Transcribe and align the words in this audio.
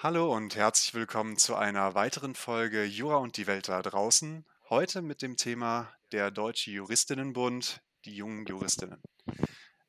Hallo 0.00 0.32
und 0.32 0.54
herzlich 0.54 0.94
willkommen 0.94 1.38
zu 1.38 1.56
einer 1.56 1.96
weiteren 1.96 2.36
Folge 2.36 2.84
Jura 2.84 3.16
und 3.16 3.36
die 3.36 3.48
Welt 3.48 3.68
da 3.68 3.82
draußen. 3.82 4.46
Heute 4.70 5.02
mit 5.02 5.22
dem 5.22 5.36
Thema 5.36 5.92
der 6.12 6.30
Deutsche 6.30 6.70
Juristinnenbund, 6.70 7.82
die 8.04 8.14
jungen 8.14 8.46
Juristinnen. 8.46 9.02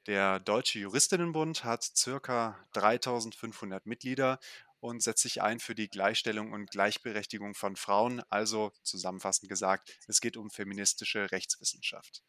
Der 0.08 0.40
Deutsche 0.40 0.80
Juristinnenbund 0.80 1.64
hat 1.64 1.84
circa 1.84 2.58
3500 2.74 3.86
Mitglieder 3.86 4.40
und 4.80 5.04
setzt 5.04 5.22
sich 5.22 5.44
ein 5.44 5.60
für 5.60 5.76
die 5.76 5.90
Gleichstellung 5.90 6.54
und 6.54 6.72
Gleichberechtigung 6.72 7.54
von 7.54 7.76
Frauen. 7.76 8.24
Also 8.32 8.72
zusammenfassend 8.82 9.48
gesagt, 9.48 9.96
es 10.08 10.22
geht 10.22 10.38
um 10.38 10.50
feministische 10.50 11.32
Rechtswissenschaft. 11.32 12.24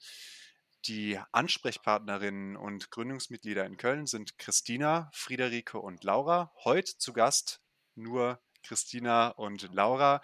Die 0.85 1.19
Ansprechpartnerinnen 1.33 2.59
und 2.59 2.91
Gründungsmitglieder 2.91 3.65
in 3.65 3.79
Köln 3.79 4.05
sind 4.07 4.37
Christina, 4.37 5.11
Friederike 5.15 5.79
und 5.79 6.05
Laura. 6.05 6.53
Heute 6.63 6.99
zu 6.99 7.15
Gast 7.15 7.63
nur 8.03 8.41
Christina 8.63 9.29
und 9.29 9.73
Laura. 9.73 10.21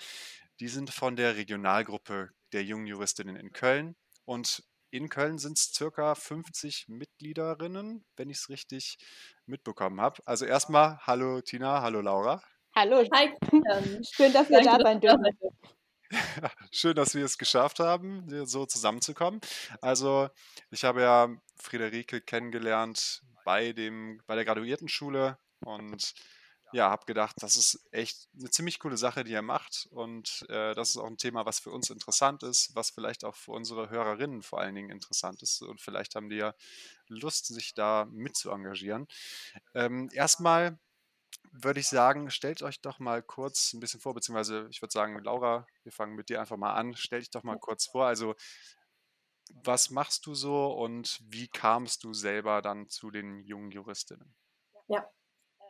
Die 0.61 0.69
sind 0.69 0.91
von 0.91 1.17
der 1.17 1.37
Regionalgruppe 1.37 2.31
der 2.53 2.65
jungen 2.65 2.87
Juristinnen 2.87 3.37
in 3.37 3.53
Köln. 3.53 3.97
Und 4.25 4.65
in 4.91 5.09
Köln 5.09 5.39
sind 5.39 5.59
es 5.59 5.73
circa 5.75 6.15
50 6.15 6.89
Mitgliederinnen, 6.89 8.05
wenn 8.17 8.31
ich 8.31 8.39
es 8.39 8.49
richtig 8.49 8.99
mitbekommen 9.45 10.01
habe. 10.01 10.21
Also 10.25 10.47
erstmal, 10.47 10.99
hallo 11.07 11.41
Tina, 11.41 11.83
hallo 11.83 12.01
Laura. 12.01 12.43
Hallo, 12.75 13.03
hi. 13.13 13.33
Schön, 14.03 14.33
dass 14.33 14.51
wir 14.51 14.63
da 14.63 14.79
sein 14.79 15.01
dürfen. 15.01 15.25
Schön, 16.71 16.95
dass 16.95 17.15
wir 17.15 17.25
es 17.25 17.39
geschafft 17.39 17.81
haben, 17.81 18.47
so 18.47 18.67
zusammenzukommen. 18.67 19.41
Also, 19.81 20.29
ich 20.71 20.85
habe 20.85 21.03
ja 21.03 21.29
Friederike 21.57 22.21
kennengelernt 22.21 23.23
bei, 23.45 23.73
dem, 23.73 24.21
bei 24.27 24.35
der 24.35 24.45
Graduiertenschule 24.45 25.39
und 25.65 26.15
ja, 26.73 26.91
habe 26.91 27.07
gedacht, 27.07 27.37
das 27.41 27.57
ist 27.57 27.87
echt 27.93 28.29
eine 28.39 28.51
ziemlich 28.51 28.79
coole 28.81 28.97
Sache, 28.97 29.25
die 29.25 29.33
er 29.33 29.43
macht. 29.43 29.89
Und 29.91 30.45
äh, 30.49 30.75
das 30.75 30.91
ist 30.91 30.97
auch 30.97 31.07
ein 31.07 31.17
Thema, 31.17 31.47
was 31.47 31.61
für 31.61 31.71
uns 31.71 31.91
interessant 31.91 32.43
ist, 32.43 32.75
was 32.75 32.91
vielleicht 32.91 33.25
auch 33.25 33.37
für 33.37 33.53
unsere 33.53 33.89
Hörerinnen 33.89 34.43
vor 34.43 34.61
allen 34.61 34.75
Dingen 34.75 34.91
interessant 34.91 35.43
ist. 35.43 35.63
Und 35.63 35.81
vielleicht 35.81 36.17
haben 36.17 36.29
die 36.29 36.37
ja 36.37 36.55
Lust, 37.09 37.47
sich 37.47 37.75
da 37.75 38.07
mit 38.11 38.37
zu 38.37 38.51
engagieren. 38.51 39.07
Ähm, 39.75 40.11
erstmal 40.13 40.79
würde 41.53 41.81
ich 41.81 41.89
sagen, 41.89 42.31
stellt 42.31 42.63
euch 42.63 42.81
doch 42.81 42.99
mal 42.99 43.23
kurz 43.23 43.73
ein 43.73 43.81
bisschen 43.81 44.01
vor, 44.01 44.15
beziehungsweise 44.15 44.67
ich 44.71 44.83
würde 44.83 44.93
sagen, 44.93 45.19
Laura, 45.23 45.67
wir 45.85 45.93
fangen 45.93 46.15
mit 46.15 46.29
dir 46.29 46.41
einfach 46.41 46.57
mal 46.57 46.75
an. 46.75 46.95
Stell 46.97 47.21
dich 47.21 47.31
doch 47.31 47.45
mal 47.45 47.59
kurz 47.59 47.87
vor. 47.87 48.07
Also, 48.07 48.35
was 49.65 49.91
machst 49.91 50.27
du 50.27 50.35
so 50.35 50.73
und 50.73 51.21
wie 51.25 51.49
kamst 51.49 52.05
du 52.05 52.13
selber 52.13 52.63
dann 52.63 52.89
zu 52.89 53.11
den 53.11 53.41
jungen 53.45 53.71
Juristinnen? 53.71 54.35
Ja, 54.89 55.09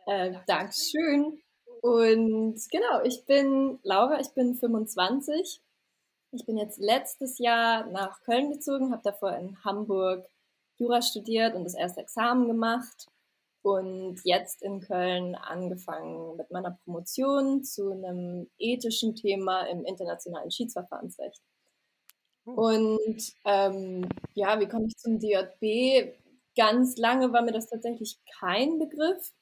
äh, 0.07 0.33
Dankeschön. 0.47 1.39
Und 1.81 2.59
genau, 2.71 3.03
ich 3.03 3.25
bin 3.25 3.79
Laura, 3.83 4.19
ich 4.19 4.29
bin 4.29 4.55
25. 4.55 5.61
Ich 6.31 6.45
bin 6.45 6.57
jetzt 6.57 6.79
letztes 6.79 7.37
Jahr 7.37 7.85
nach 7.87 8.21
Köln 8.23 8.51
gezogen, 8.51 8.91
habe 8.91 9.03
davor 9.03 9.35
in 9.37 9.63
Hamburg 9.63 10.25
Jura 10.77 11.01
studiert 11.01 11.55
und 11.55 11.63
das 11.63 11.73
erste 11.73 12.01
Examen 12.01 12.47
gemacht 12.47 13.07
und 13.61 14.19
jetzt 14.23 14.61
in 14.61 14.79
Köln 14.79 15.35
angefangen 15.35 16.37
mit 16.37 16.51
meiner 16.51 16.77
Promotion 16.83 17.63
zu 17.63 17.91
einem 17.91 18.49
ethischen 18.57 19.15
Thema 19.15 19.63
im 19.63 19.83
internationalen 19.85 20.51
Schiedsverfahrensrecht. 20.51 21.41
Oh. 22.45 22.51
Und 22.51 23.33
ähm, 23.45 24.07
ja, 24.35 24.59
wie 24.59 24.67
komme 24.67 24.87
ich 24.87 24.97
zum 24.97 25.19
DJB? 25.19 26.13
Ganz 26.55 26.97
lange 26.97 27.33
war 27.33 27.41
mir 27.41 27.51
das 27.51 27.67
tatsächlich 27.67 28.19
kein 28.39 28.79
Begriff. 28.79 29.33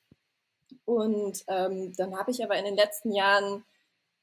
Und 0.86 1.44
ähm, 1.48 1.94
dann 1.98 2.18
habe 2.18 2.32
ich 2.32 2.44
aber 2.44 2.58
in 2.58 2.66
den 2.66 2.76
letzten 2.76 3.12
Jahren 3.12 3.66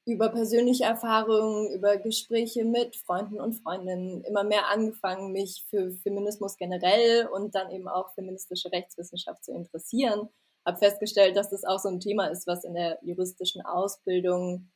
über 0.04 0.30
persönliche 0.30 0.84
Erfahrungen, 0.84 1.70
über 1.72 1.96
Gespräche 1.96 2.64
mit 2.64 2.96
Freunden 2.96 3.40
und 3.40 3.54
Freundinnen 3.54 4.24
immer 4.24 4.42
mehr 4.42 4.68
angefangen, 4.68 5.32
mich 5.32 5.64
für 5.70 5.92
Feminismus 5.92 6.56
generell 6.56 7.28
und 7.28 7.54
dann 7.54 7.70
eben 7.70 7.88
auch 7.88 8.12
feministische 8.14 8.72
Rechtswissenschaft 8.72 9.44
zu 9.44 9.52
interessieren. 9.52 10.28
Habe 10.66 10.78
festgestellt, 10.78 11.36
dass 11.36 11.50
das 11.50 11.64
auch 11.64 11.78
so 11.78 11.88
ein 11.88 12.00
Thema 12.00 12.26
ist, 12.26 12.46
was 12.46 12.64
in 12.64 12.74
der 12.74 12.98
juristischen 13.02 13.62
Ausbildung 13.62 14.70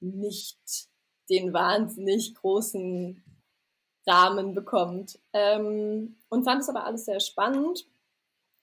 nicht 0.00 0.58
den 1.30 1.52
wahnsinnig 1.52 2.34
großen 2.34 3.22
Rahmen 4.06 4.52
bekommt. 4.54 5.20
Ähm, 5.32 6.16
und 6.28 6.44
fand 6.44 6.62
es 6.62 6.68
aber 6.68 6.84
alles 6.84 7.04
sehr 7.04 7.20
spannend 7.20 7.86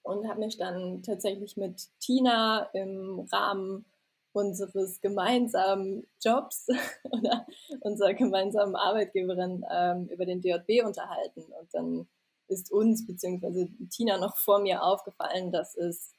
und 0.04 0.28
habe 0.28 0.40
mich 0.40 0.58
dann 0.58 1.04
tatsächlich 1.04 1.58
mit 1.58 1.88
Tina 2.00 2.70
im 2.74 3.28
Rahmen 3.32 3.86
unseres 4.32 5.02
gemeinsamen 5.02 6.08
Jobs 6.22 6.68
oder 7.12 7.46
unserer 7.82 8.14
gemeinsamen 8.14 8.76
Arbeitgeberin 8.76 9.66
ähm, 9.72 10.08
über 10.08 10.26
den 10.26 10.42
DJB 10.42 10.86
unterhalten. 10.86 11.44
Und 11.60 11.74
dann 11.74 12.08
ist 12.48 12.72
uns 12.72 13.06
bzw. 13.06 13.68
Tina 13.90 14.18
noch 14.18 14.38
vor 14.38 14.60
mir 14.60 14.84
aufgefallen, 14.84 15.52
dass 15.52 15.76
es 15.76 16.14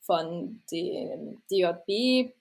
von 0.00 0.62
dem 0.70 1.42
DJB 1.50 2.32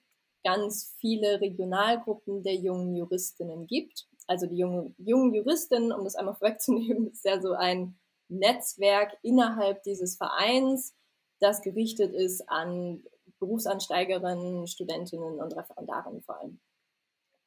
ganz 0.44 0.96
viele 1.00 1.42
Regionalgruppen 1.42 2.44
der 2.44 2.56
jungen 2.56 2.96
Juristinnen 2.96 3.68
gibt. 3.68 4.08
Also 4.28 4.46
die 4.46 4.58
jungen, 4.58 4.96
jungen 5.00 5.34
Juristinnen, 5.34 5.92
um 5.92 6.04
das 6.04 6.16
einmal 6.16 6.36
vorwegzunehmen, 6.36 7.08
ist 7.12 7.26
ja 7.26 7.42
so 7.42 7.54
ein 7.54 7.98
Netzwerk 8.28 9.18
innerhalb 9.22 9.84
dieses 9.84 10.18
Vereins, 10.18 10.96
das 11.40 11.62
gerichtet 11.62 12.14
ist 12.14 12.50
an 12.50 13.04
Berufsansteigerinnen, 13.40 14.68
Studentinnen 14.68 15.40
und 15.40 15.56
Referendarinnen 15.56 16.22
vor 16.22 16.40
allem. 16.40 16.60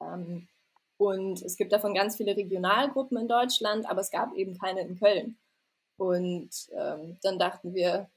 Ähm, 0.00 0.48
und 0.98 1.42
es 1.42 1.56
gibt 1.56 1.72
davon 1.72 1.94
ganz 1.94 2.16
viele 2.16 2.36
Regionalgruppen 2.36 3.16
in 3.18 3.28
Deutschland, 3.28 3.88
aber 3.88 4.00
es 4.00 4.10
gab 4.10 4.34
eben 4.34 4.58
keine 4.58 4.82
in 4.82 4.98
Köln. 4.98 5.38
Und 5.96 6.50
ähm, 6.72 7.18
dann 7.22 7.38
dachten 7.38 7.74
wir, 7.74 8.08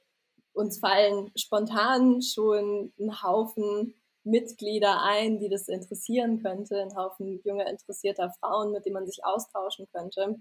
uns 0.53 0.79
fallen 0.79 1.31
spontan 1.35 2.21
schon 2.21 2.91
ein 2.99 3.23
Haufen 3.23 3.93
Mitglieder 4.23 5.01
ein, 5.01 5.39
die 5.39 5.49
das 5.49 5.67
interessieren 5.67 6.41
könnte, 6.43 6.79
ein 6.79 6.95
Haufen 6.95 7.41
junger, 7.43 7.67
interessierter 7.67 8.31
Frauen, 8.39 8.71
mit 8.71 8.85
denen 8.85 8.93
man 8.93 9.07
sich 9.07 9.25
austauschen 9.25 9.87
könnte. 9.91 10.39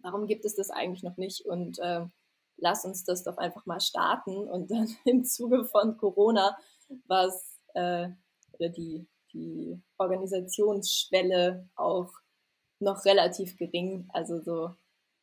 Warum 0.00 0.26
gibt 0.26 0.44
es 0.44 0.54
das 0.54 0.70
eigentlich 0.70 1.02
noch 1.02 1.16
nicht? 1.16 1.44
Und 1.44 1.78
äh, 1.78 2.06
lass 2.56 2.84
uns 2.84 3.04
das 3.04 3.24
doch 3.24 3.36
einfach 3.36 3.66
mal 3.66 3.80
starten. 3.80 4.36
Und 4.48 4.70
dann 4.70 4.88
im 5.04 5.24
Zuge 5.24 5.64
von 5.64 5.96
Corona 5.96 6.56
war 7.06 7.32
äh, 7.74 8.08
die, 8.60 9.06
die 9.32 9.80
Organisationsschwelle 9.98 11.68
auch 11.76 12.12
noch 12.80 13.04
relativ 13.04 13.56
gering. 13.56 14.08
Also 14.12 14.40
so 14.40 14.74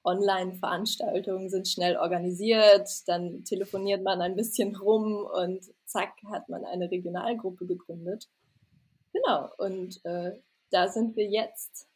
Online-Veranstaltungen 0.05 1.49
sind 1.49 1.67
schnell 1.67 1.97
organisiert, 1.97 2.87
dann 3.07 3.43
telefoniert 3.43 4.03
man 4.03 4.21
ein 4.21 4.35
bisschen 4.35 4.75
rum 4.75 5.25
und 5.25 5.65
zack 5.85 6.13
hat 6.29 6.47
man 6.47 6.63
eine 6.63 6.91
Regionalgruppe 6.91 7.65
gegründet. 7.65 8.29
Genau, 9.13 9.49
und 9.57 10.03
äh, 10.05 10.39
da 10.69 10.87
sind 10.89 11.15
wir 11.15 11.25
jetzt. 11.25 11.87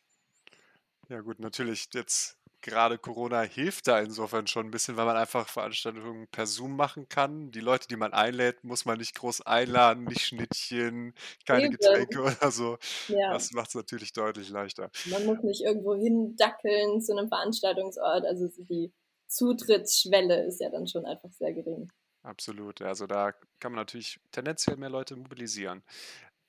Ja 1.07 1.21
gut, 1.21 1.39
natürlich 1.39 1.87
jetzt 1.93 2.38
gerade 2.61 2.97
Corona 2.97 3.41
hilft 3.41 3.87
da 3.87 3.99
insofern 3.99 4.47
schon 4.47 4.67
ein 4.67 4.71
bisschen, 4.71 4.97
weil 4.97 5.05
man 5.05 5.17
einfach 5.17 5.47
Veranstaltungen 5.47 6.27
per 6.27 6.45
Zoom 6.45 6.75
machen 6.75 7.07
kann. 7.09 7.51
Die 7.51 7.59
Leute, 7.59 7.87
die 7.87 7.95
man 7.95 8.13
einlädt, 8.13 8.63
muss 8.63 8.85
man 8.85 8.97
nicht 8.97 9.15
groß 9.15 9.41
einladen, 9.41 10.05
nicht 10.05 10.21
Schnittchen, 10.21 11.13
keine 11.45 11.65
Eben. 11.65 11.77
Getränke 11.77 12.21
oder 12.21 12.51
so. 12.51 12.77
Ja. 13.07 13.33
Das 13.33 13.51
macht 13.51 13.69
es 13.69 13.75
natürlich 13.75 14.13
deutlich 14.13 14.49
leichter. 14.49 14.89
Man 15.05 15.25
muss 15.25 15.41
nicht 15.43 15.61
irgendwo 15.61 15.95
hindackeln 15.95 17.01
zu 17.01 17.17
einem 17.17 17.29
Veranstaltungsort. 17.29 18.25
Also 18.25 18.47
die 18.57 18.91
Zutrittsschwelle 19.27 20.45
ist 20.45 20.59
ja 20.59 20.69
dann 20.69 20.87
schon 20.87 21.05
einfach 21.05 21.31
sehr 21.31 21.53
gering. 21.53 21.91
Absolut. 22.23 22.81
Also 22.81 23.07
da 23.07 23.31
kann 23.59 23.71
man 23.71 23.81
natürlich 23.81 24.19
tendenziell 24.31 24.77
mehr 24.77 24.89
Leute 24.89 25.15
mobilisieren. 25.15 25.83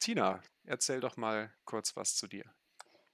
Tina, 0.01 0.41
erzähl 0.65 1.01
doch 1.01 1.17
mal 1.17 1.53
kurz 1.65 1.95
was 1.95 2.17
zu 2.17 2.27
dir. 2.27 2.45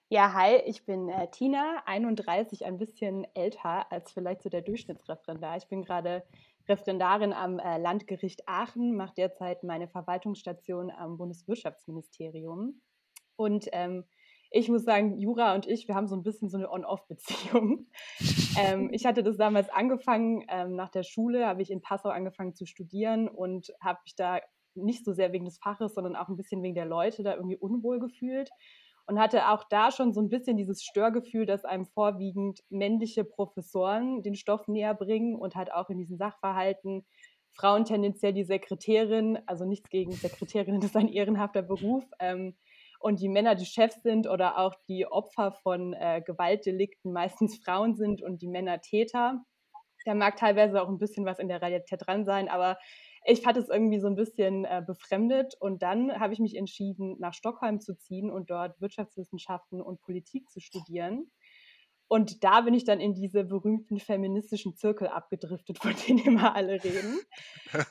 Ja, 0.09 0.33
hi, 0.35 0.59
ich 0.67 0.87
bin 0.87 1.09
äh, 1.09 1.29
Tina, 1.33 1.83
31, 1.85 2.65
ein 2.65 2.79
bisschen 2.79 3.27
älter 3.35 3.91
als 3.91 4.13
vielleicht 4.13 4.41
so 4.41 4.49
der 4.49 4.63
Durchschnittsreferendar. 4.63 5.57
Ich 5.57 5.67
bin 5.67 5.83
gerade 5.83 6.23
Referendarin 6.69 7.33
am 7.33 7.59
äh, 7.59 7.79
Landgericht 7.79 8.47
Aachen, 8.47 8.95
mache 8.95 9.15
derzeit 9.17 9.65
meine 9.65 9.89
Verwaltungsstation 9.89 10.93
am 10.93 11.17
Bundeswirtschaftsministerium. 11.17 12.81
Und 13.35 13.69
ähm, 13.73 14.05
ich 14.53 14.69
muss 14.69 14.85
sagen, 14.85 15.19
Jura 15.19 15.57
und 15.57 15.67
ich, 15.67 15.89
wir 15.89 15.97
haben 15.97 16.07
so 16.07 16.15
ein 16.15 16.23
bisschen 16.23 16.51
so 16.51 16.57
eine 16.57 16.71
On-Off-Beziehung. 16.71 17.89
ähm, 18.61 18.91
ich 18.93 19.07
hatte 19.07 19.25
das 19.25 19.37
damals 19.37 19.69
angefangen, 19.71 20.47
ähm, 20.49 20.77
nach 20.77 20.91
der 20.91 21.03
Schule 21.03 21.49
habe 21.49 21.63
ich 21.63 21.71
in 21.73 21.83
Passau 21.83 22.11
angefangen 22.11 22.55
zu 22.55 22.65
studieren 22.65 23.29
und 23.29 23.73
habe 23.81 23.99
mich 24.05 24.15
da 24.15 24.39
nicht 24.77 25.05
so 25.05 25.13
sehr 25.13 25.33
wegen 25.33 25.47
des 25.47 25.59
Faches, 25.59 25.95
sondern 25.95 26.15
auch 26.15 26.29
ein 26.29 26.37
bisschen 26.37 26.63
wegen 26.63 26.77
der 26.77 26.87
Leute 26.87 27.25
da 27.25 27.35
irgendwie 27.35 27.57
unwohl 27.57 27.99
gefühlt 27.99 28.51
und 29.07 29.19
hatte 29.19 29.49
auch 29.49 29.65
da 29.71 29.91
schon 29.91 30.13
so 30.13 30.21
ein 30.21 30.29
bisschen 30.29 30.57
dieses 30.57 30.83
Störgefühl, 30.83 31.47
dass 31.47 31.65
einem 31.65 31.87
vorwiegend 31.87 32.61
männliche 32.71 33.25
Professoren 33.25 34.23
den 34.23 34.35
Stoff 34.35 34.67
näher 34.69 34.95
bringen 34.95 35.37
und 35.37 35.55
halt 35.55 35.73
auch 35.73 35.89
in 35.91 35.99
diesen 35.99 36.19
Sachverhalten 36.19 37.07
Frauen 37.57 37.85
tendenziell 37.85 38.33
die 38.33 38.45
Sekretärin, 38.45 39.39
also 39.47 39.65
nichts 39.65 39.89
gegen 39.89 40.13
Sekretärin, 40.13 40.75
das 40.81 40.91
ist 40.91 40.97
ein 40.97 41.09
ehrenhafter 41.09 41.63
Beruf. 41.63 42.05
Ähm, 42.21 42.57
und 42.99 43.21
die 43.21 43.29
Männer 43.29 43.55
die 43.55 43.67
Chefs 43.67 44.03
sind 44.03 44.27
oder 44.27 44.59
auch 44.59 44.75
die 44.89 45.07
Opfer 45.07 45.53
von 45.53 45.93
äh, 45.93 46.23
Gewaltdelikten 46.25 47.13
meistens 47.13 47.59
Frauen 47.63 47.95
sind 47.95 48.23
und 48.23 48.43
die 48.43 48.49
Männer 48.49 48.81
Täter. 48.81 49.45
Da 50.05 50.15
mag 50.15 50.37
teilweise 50.37 50.83
auch 50.83 50.89
ein 50.89 50.99
bisschen 50.99 51.27
was 51.27 51.39
in 51.39 51.49
der 51.49 51.61
Realität 51.61 52.07
dran 52.07 52.25
sein, 52.25 52.49
aber 52.49 52.79
ich 53.27 53.43
fand 53.43 53.57
es 53.57 53.69
irgendwie 53.69 54.01
so 54.01 54.07
ein 54.07 54.15
bisschen 54.15 54.65
äh, 54.65 54.83
befremdet 54.87 55.55
und 55.61 55.83
dann 55.83 56.19
habe 56.21 56.33
ich 56.33 56.39
mich 56.39 56.57
entschieden, 56.57 57.17
nach 57.19 57.35
Stockholm 57.35 57.81
zu 57.81 57.97
ziehen 57.97 58.31
und 58.31 58.51
dort 58.51 58.81
Wirtschaftswissenschaften 58.81 59.81
und 59.81 60.01
Politik 60.01 60.49
zu 60.51 60.61
studieren. 60.61 61.31
Und 62.09 62.45
da 62.45 62.61
bin 62.61 62.73
ich 62.73 62.85
dann 62.85 63.01
in 63.01 63.15
diese 63.15 63.43
berühmten 63.43 63.99
feministischen 63.99 64.77
Zirkel 64.77 65.09
abgedriftet, 65.09 65.79
von 65.83 65.95
denen 66.07 66.21
immer 66.21 66.55
alle 66.55 66.83
reden. 66.85 67.19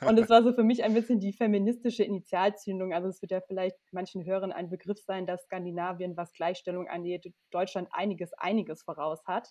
Und 0.06 0.18
es 0.18 0.30
war 0.30 0.42
so 0.42 0.54
für 0.54 0.64
mich 0.64 0.84
ein 0.84 0.94
bisschen 0.94 1.20
die 1.20 1.34
feministische 1.34 2.02
Initialzündung. 2.02 2.94
Also 2.94 3.08
es 3.08 3.20
wird 3.20 3.32
ja 3.32 3.42
vielleicht 3.42 3.76
manchen 3.92 4.24
Hörern 4.24 4.52
ein 4.52 4.70
Begriff 4.70 4.98
sein, 5.04 5.26
dass 5.26 5.42
Skandinavien, 5.42 6.16
was 6.16 6.32
Gleichstellung 6.32 6.88
angeht, 6.88 7.30
Deutschland 7.50 7.88
einiges, 7.92 8.32
einiges 8.34 8.82
voraus 8.82 9.22
hat. 9.26 9.48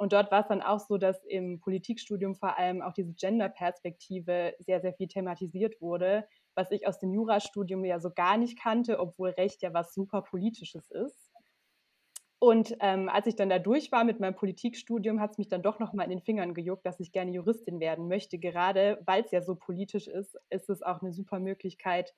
Und 0.00 0.14
dort 0.14 0.30
war 0.30 0.40
es 0.40 0.48
dann 0.48 0.62
auch 0.62 0.80
so, 0.80 0.96
dass 0.96 1.22
im 1.26 1.60
Politikstudium 1.60 2.34
vor 2.34 2.56
allem 2.56 2.80
auch 2.80 2.94
diese 2.94 3.12
Gender-Perspektive 3.12 4.54
sehr, 4.58 4.80
sehr 4.80 4.94
viel 4.94 5.08
thematisiert 5.08 5.78
wurde, 5.82 6.26
was 6.54 6.70
ich 6.70 6.86
aus 6.86 6.98
dem 6.98 7.12
Jurastudium 7.12 7.84
ja 7.84 8.00
so 8.00 8.10
gar 8.10 8.38
nicht 8.38 8.58
kannte, 8.58 8.98
obwohl 8.98 9.28
Recht 9.28 9.60
ja 9.60 9.74
was 9.74 9.92
super 9.92 10.22
Politisches 10.22 10.90
ist. 10.90 11.30
Und 12.38 12.74
ähm, 12.80 13.10
als 13.10 13.26
ich 13.26 13.36
dann 13.36 13.50
da 13.50 13.58
durch 13.58 13.92
war 13.92 14.04
mit 14.04 14.20
meinem 14.20 14.34
Politikstudium, 14.34 15.20
hat 15.20 15.32
es 15.32 15.38
mich 15.38 15.50
dann 15.50 15.60
doch 15.60 15.78
noch 15.80 15.92
mal 15.92 16.04
in 16.04 16.10
den 16.10 16.22
Fingern 16.22 16.54
gejuckt, 16.54 16.86
dass 16.86 16.98
ich 16.98 17.12
gerne 17.12 17.32
Juristin 17.32 17.78
werden 17.78 18.08
möchte. 18.08 18.38
Gerade 18.38 19.02
weil 19.04 19.22
es 19.24 19.32
ja 19.32 19.42
so 19.42 19.54
politisch 19.54 20.08
ist, 20.08 20.34
ist 20.48 20.70
es 20.70 20.82
auch 20.82 21.02
eine 21.02 21.12
super 21.12 21.40
Möglichkeit, 21.40 22.14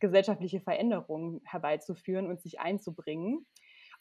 gesellschaftliche 0.00 0.58
Veränderungen 0.58 1.42
herbeizuführen 1.44 2.26
und 2.26 2.40
sich 2.40 2.58
einzubringen. 2.58 3.46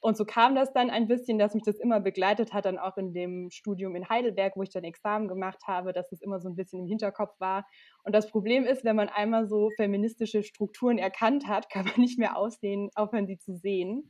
Und 0.02 0.16
so 0.16 0.24
kam 0.24 0.56
das 0.56 0.72
dann 0.72 0.90
ein 0.90 1.08
bisschen, 1.08 1.38
dass 1.38 1.54
mich 1.54 1.64
das 1.64 1.78
immer 1.78 2.00
begleitet 2.00 2.54
hat, 2.54 2.66
dann 2.66 2.78
auch 2.78 2.96
in 2.98 3.14
dem 3.14 3.50
Studium 3.50 3.96
in 3.96 4.08
Heidelberg, 4.08 4.56
wo 4.56 4.64
ich 4.64 4.70
dann 4.70 4.86
Examen 4.86 5.28
gemacht 5.28 5.60
habe, 5.68 5.92
dass 5.92 6.12
es 6.12 6.22
immer 6.22 6.40
so 6.40 6.48
ein 6.48 6.56
bisschen 6.56 6.80
im 6.80 6.88
Hinterkopf 6.88 7.38
war. 7.40 7.66
Und 8.04 8.16
das 8.16 8.30
Problem 8.30 8.64
ist, 8.64 8.86
wenn 8.86 8.96
man 8.96 9.10
einmal 9.10 9.48
so 9.48 9.70
feministische 9.76 10.44
Strukturen 10.44 10.98
erkannt 10.98 11.48
hat, 11.48 11.70
kann 11.70 11.86
man 11.86 12.00
nicht 12.00 12.18
mehr 12.18 12.38
aussehen, 12.38 12.90
aufhören, 12.96 13.28
sie 13.28 13.38
zu 13.38 13.56
sehen. 13.56 14.10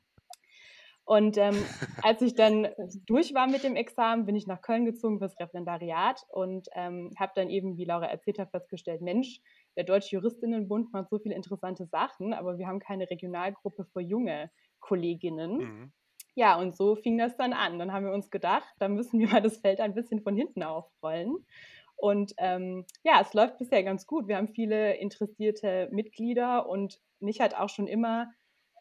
Und 1.09 1.39
ähm, 1.39 1.55
als 2.03 2.21
ich 2.21 2.35
dann 2.35 2.67
durch 3.07 3.33
war 3.33 3.47
mit 3.47 3.63
dem 3.63 3.75
Examen, 3.75 4.27
bin 4.27 4.35
ich 4.35 4.45
nach 4.45 4.61
Köln 4.61 4.85
gezogen 4.85 5.17
fürs 5.17 5.39
Referendariat 5.39 6.23
und 6.29 6.67
ähm, 6.75 7.09
habe 7.17 7.31
dann 7.33 7.49
eben, 7.49 7.77
wie 7.77 7.85
Laura 7.85 8.05
erzählt 8.05 8.37
hat, 8.37 8.51
festgestellt, 8.51 9.01
Mensch, 9.01 9.41
der 9.75 9.85
Deutsche 9.85 10.17
Juristinnenbund 10.17 10.93
macht 10.93 11.09
so 11.09 11.17
viele 11.17 11.33
interessante 11.33 11.87
Sachen, 11.87 12.31
aber 12.31 12.59
wir 12.59 12.67
haben 12.67 12.79
keine 12.79 13.09
Regionalgruppe 13.09 13.85
für 13.85 14.01
junge 14.01 14.51
Kolleginnen. 14.79 15.57
Mhm. 15.57 15.91
Ja, 16.35 16.57
und 16.57 16.75
so 16.75 16.95
fing 16.95 17.17
das 17.17 17.35
dann 17.35 17.53
an. 17.53 17.79
Dann 17.79 17.91
haben 17.91 18.05
wir 18.05 18.13
uns 18.13 18.29
gedacht, 18.29 18.69
da 18.79 18.87
müssen 18.87 19.19
wir 19.19 19.27
mal 19.27 19.41
das 19.41 19.57
Feld 19.57 19.81
ein 19.81 19.93
bisschen 19.93 20.21
von 20.21 20.35
hinten 20.35 20.63
aufrollen. 20.63 21.45
Und 21.95 22.33
ähm, 22.37 22.85
ja, 23.03 23.19
es 23.21 23.33
läuft 23.33 23.57
bisher 23.57 23.83
ganz 23.83 24.07
gut. 24.07 24.27
Wir 24.27 24.37
haben 24.37 24.47
viele 24.47 24.95
interessierte 24.95 25.89
Mitglieder 25.91 26.69
und 26.69 27.01
mich 27.19 27.41
hat 27.41 27.55
auch 27.55 27.67
schon 27.67 27.87
immer 27.87 28.31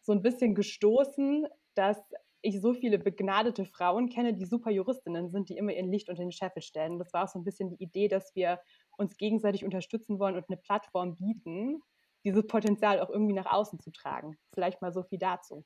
so 0.03 0.13
ein 0.13 0.21
bisschen 0.21 0.55
gestoßen, 0.55 1.47
dass 1.75 2.01
ich 2.41 2.61
so 2.61 2.73
viele 2.73 2.97
begnadete 2.97 3.65
Frauen 3.65 4.07
kenne, 4.09 4.33
die 4.33 4.45
super 4.45 4.71
Juristinnen 4.71 5.29
sind, 5.29 5.49
die 5.49 5.57
immer 5.57 5.73
ihr 5.73 5.83
Licht 5.83 6.09
unter 6.09 6.23
den 6.23 6.31
Scheffel 6.31 6.61
stellen. 6.61 6.97
Das 6.97 7.11
war 7.13 7.25
auch 7.25 7.27
so 7.27 7.39
ein 7.39 7.43
bisschen 7.43 7.69
die 7.69 7.83
Idee, 7.83 8.07
dass 8.07 8.33
wir 8.35 8.59
uns 8.97 9.17
gegenseitig 9.17 9.65
unterstützen 9.65 10.19
wollen 10.19 10.35
und 10.35 10.45
eine 10.49 10.57
Plattform 10.57 11.15
bieten, 11.15 11.81
dieses 12.23 12.47
Potenzial 12.47 13.01
auch 13.01 13.09
irgendwie 13.09 13.33
nach 13.33 13.51
außen 13.51 13.79
zu 13.79 13.91
tragen. 13.91 14.37
Vielleicht 14.53 14.81
mal 14.81 14.93
so 14.93 15.03
viel 15.03 15.19
dazu. 15.19 15.65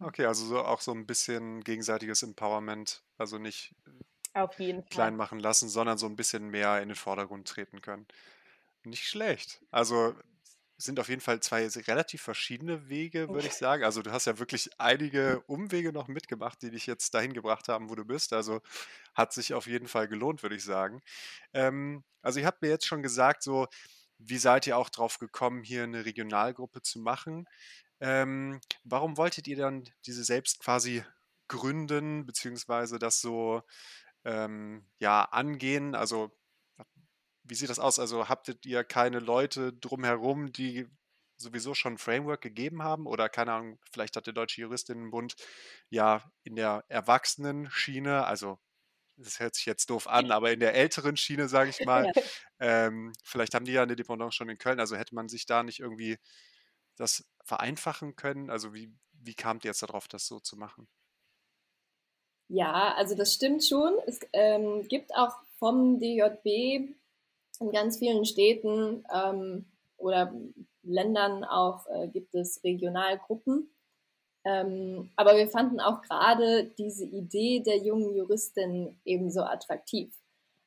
Okay, 0.00 0.26
also 0.26 0.46
so 0.46 0.64
auch 0.64 0.80
so 0.80 0.92
ein 0.92 1.06
bisschen 1.06 1.62
gegenseitiges 1.64 2.22
Empowerment, 2.22 3.02
also 3.16 3.38
nicht 3.38 3.74
äh, 3.86 3.90
Auf 4.32 4.58
jeden 4.58 4.84
Fall. 4.84 4.88
klein 4.90 5.16
machen 5.16 5.40
lassen, 5.40 5.68
sondern 5.68 5.98
so 5.98 6.06
ein 6.06 6.16
bisschen 6.16 6.48
mehr 6.50 6.80
in 6.82 6.88
den 6.88 6.96
Vordergrund 6.96 7.48
treten 7.48 7.80
können. 7.82 8.06
Nicht 8.84 9.08
schlecht. 9.08 9.62
Also 9.70 10.14
sind 10.78 11.00
auf 11.00 11.08
jeden 11.08 11.20
Fall 11.22 11.40
zwei 11.40 11.66
relativ 11.68 12.22
verschiedene 12.22 12.88
Wege, 12.88 13.32
würde 13.32 13.48
ich 13.48 13.54
sagen. 13.56 13.84
Also 13.84 14.02
du 14.02 14.12
hast 14.12 14.26
ja 14.26 14.38
wirklich 14.38 14.70
einige 14.78 15.42
Umwege 15.46 15.92
noch 15.92 16.08
mitgemacht, 16.08 16.62
die 16.62 16.70
dich 16.70 16.86
jetzt 16.86 17.14
dahin 17.14 17.34
gebracht 17.34 17.68
haben, 17.68 17.90
wo 17.90 17.96
du 17.96 18.04
bist. 18.04 18.32
Also 18.32 18.60
hat 19.14 19.32
sich 19.32 19.54
auf 19.54 19.66
jeden 19.66 19.88
Fall 19.88 20.08
gelohnt, 20.08 20.42
würde 20.42 20.56
ich 20.56 20.64
sagen. 20.64 21.00
Ähm, 21.54 22.04
also 22.22 22.40
ihr 22.40 22.46
habt 22.46 22.62
mir 22.62 22.68
jetzt 22.70 22.86
schon 22.86 23.02
gesagt, 23.02 23.42
so 23.42 23.66
wie 24.18 24.38
seid 24.38 24.66
ihr 24.66 24.76
auch 24.78 24.90
drauf 24.90 25.18
gekommen, 25.18 25.62
hier 25.64 25.84
eine 25.84 26.04
Regionalgruppe 26.04 26.82
zu 26.82 27.00
machen? 27.00 27.46
Ähm, 28.00 28.60
warum 28.84 29.16
wolltet 29.16 29.48
ihr 29.48 29.56
dann 29.56 29.84
diese 30.06 30.24
selbst 30.24 30.60
quasi 30.60 31.04
gründen, 31.48 32.26
beziehungsweise 32.26 32.98
das 32.98 33.20
so 33.20 33.62
ähm, 34.24 34.86
ja, 34.98 35.22
angehen? 35.24 35.94
Also, 35.94 36.30
wie 37.44 37.54
sieht 37.54 37.70
das 37.70 37.78
aus? 37.78 37.98
Also, 37.98 38.28
habtet 38.28 38.66
ihr 38.66 38.84
keine 38.84 39.18
Leute 39.18 39.72
drumherum, 39.72 40.52
die 40.52 40.86
sowieso 41.36 41.74
schon 41.74 41.94
ein 41.94 41.98
Framework 41.98 42.40
gegeben 42.40 42.82
haben? 42.82 43.06
Oder 43.06 43.28
keine 43.28 43.52
Ahnung, 43.52 43.78
vielleicht 43.90 44.16
hat 44.16 44.26
der 44.26 44.34
Deutsche 44.34 44.60
Juristinnenbund 44.60 45.36
ja 45.90 46.30
in 46.42 46.56
der 46.56 46.84
Erwachsenen-Schiene, 46.88 48.24
also 48.26 48.58
das 49.16 49.40
hört 49.40 49.54
sich 49.54 49.66
jetzt 49.66 49.90
doof 49.90 50.06
an, 50.06 50.30
aber 50.30 50.52
in 50.52 50.60
der 50.60 50.74
älteren 50.74 51.16
Schiene, 51.16 51.48
sage 51.48 51.70
ich 51.70 51.84
mal, 51.84 52.06
ähm, 52.60 53.12
vielleicht 53.24 53.54
haben 53.54 53.64
die 53.64 53.72
ja 53.72 53.82
eine 53.82 53.96
Dependance 53.96 54.36
schon 54.36 54.48
in 54.48 54.58
Köln, 54.58 54.80
also 54.80 54.96
hätte 54.96 55.14
man 55.14 55.28
sich 55.28 55.46
da 55.46 55.62
nicht 55.62 55.80
irgendwie 55.80 56.18
das 56.98 57.24
vereinfachen 57.44 58.16
können? 58.16 58.50
Also 58.50 58.74
wie, 58.74 58.92
wie 59.12 59.34
kamt 59.34 59.64
ihr 59.64 59.70
jetzt 59.70 59.82
darauf, 59.82 60.08
das 60.08 60.26
so 60.26 60.40
zu 60.40 60.56
machen? 60.56 60.88
Ja, 62.48 62.94
also 62.94 63.14
das 63.14 63.34
stimmt 63.34 63.64
schon. 63.64 63.94
Es 64.06 64.20
ähm, 64.32 64.86
gibt 64.88 65.14
auch 65.14 65.34
vom 65.58 65.98
DJB 65.98 66.94
in 67.60 67.72
ganz 67.72 67.98
vielen 67.98 68.24
Städten 68.24 69.04
ähm, 69.12 69.66
oder 69.96 70.32
Ländern 70.82 71.44
auch 71.44 71.86
äh, 71.88 72.08
gibt 72.08 72.34
es 72.34 72.62
Regionalgruppen. 72.64 73.70
Ähm, 74.44 75.10
aber 75.16 75.36
wir 75.36 75.48
fanden 75.48 75.80
auch 75.80 76.00
gerade 76.02 76.64
diese 76.78 77.04
Idee 77.04 77.60
der 77.60 77.78
jungen 77.78 78.14
Juristin 78.14 78.98
ebenso 79.04 79.42
attraktiv. 79.42 80.14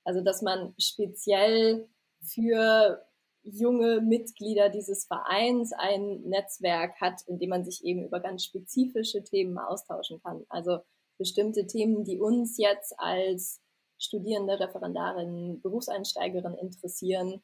Also 0.04 0.22
dass 0.22 0.42
man 0.42 0.76
speziell 0.78 1.88
für 2.22 3.04
junge 3.44 4.02
Mitglieder 4.02 4.70
dieses 4.70 5.06
Vereins 5.06 5.74
ein 5.74 6.22
Netzwerk 6.22 7.00
hat, 7.02 7.22
in 7.28 7.40
dem 7.40 7.50
man 7.50 7.66
sich 7.66 7.84
eben 7.84 8.06
über 8.06 8.20
ganz 8.20 8.44
spezifische 8.44 9.24
Themen 9.24 9.58
austauschen 9.58 10.22
kann. 10.22 10.46
Also 10.50 10.80
bestimmte 11.18 11.66
Themen, 11.68 12.04
die 12.04 12.20
uns 12.20 12.58
jetzt 12.58 12.94
als 12.98 13.62
Studierende, 13.98 14.60
Referendarin, 14.60 15.62
Berufseinsteigerin 15.62 16.56
interessieren, 16.56 17.42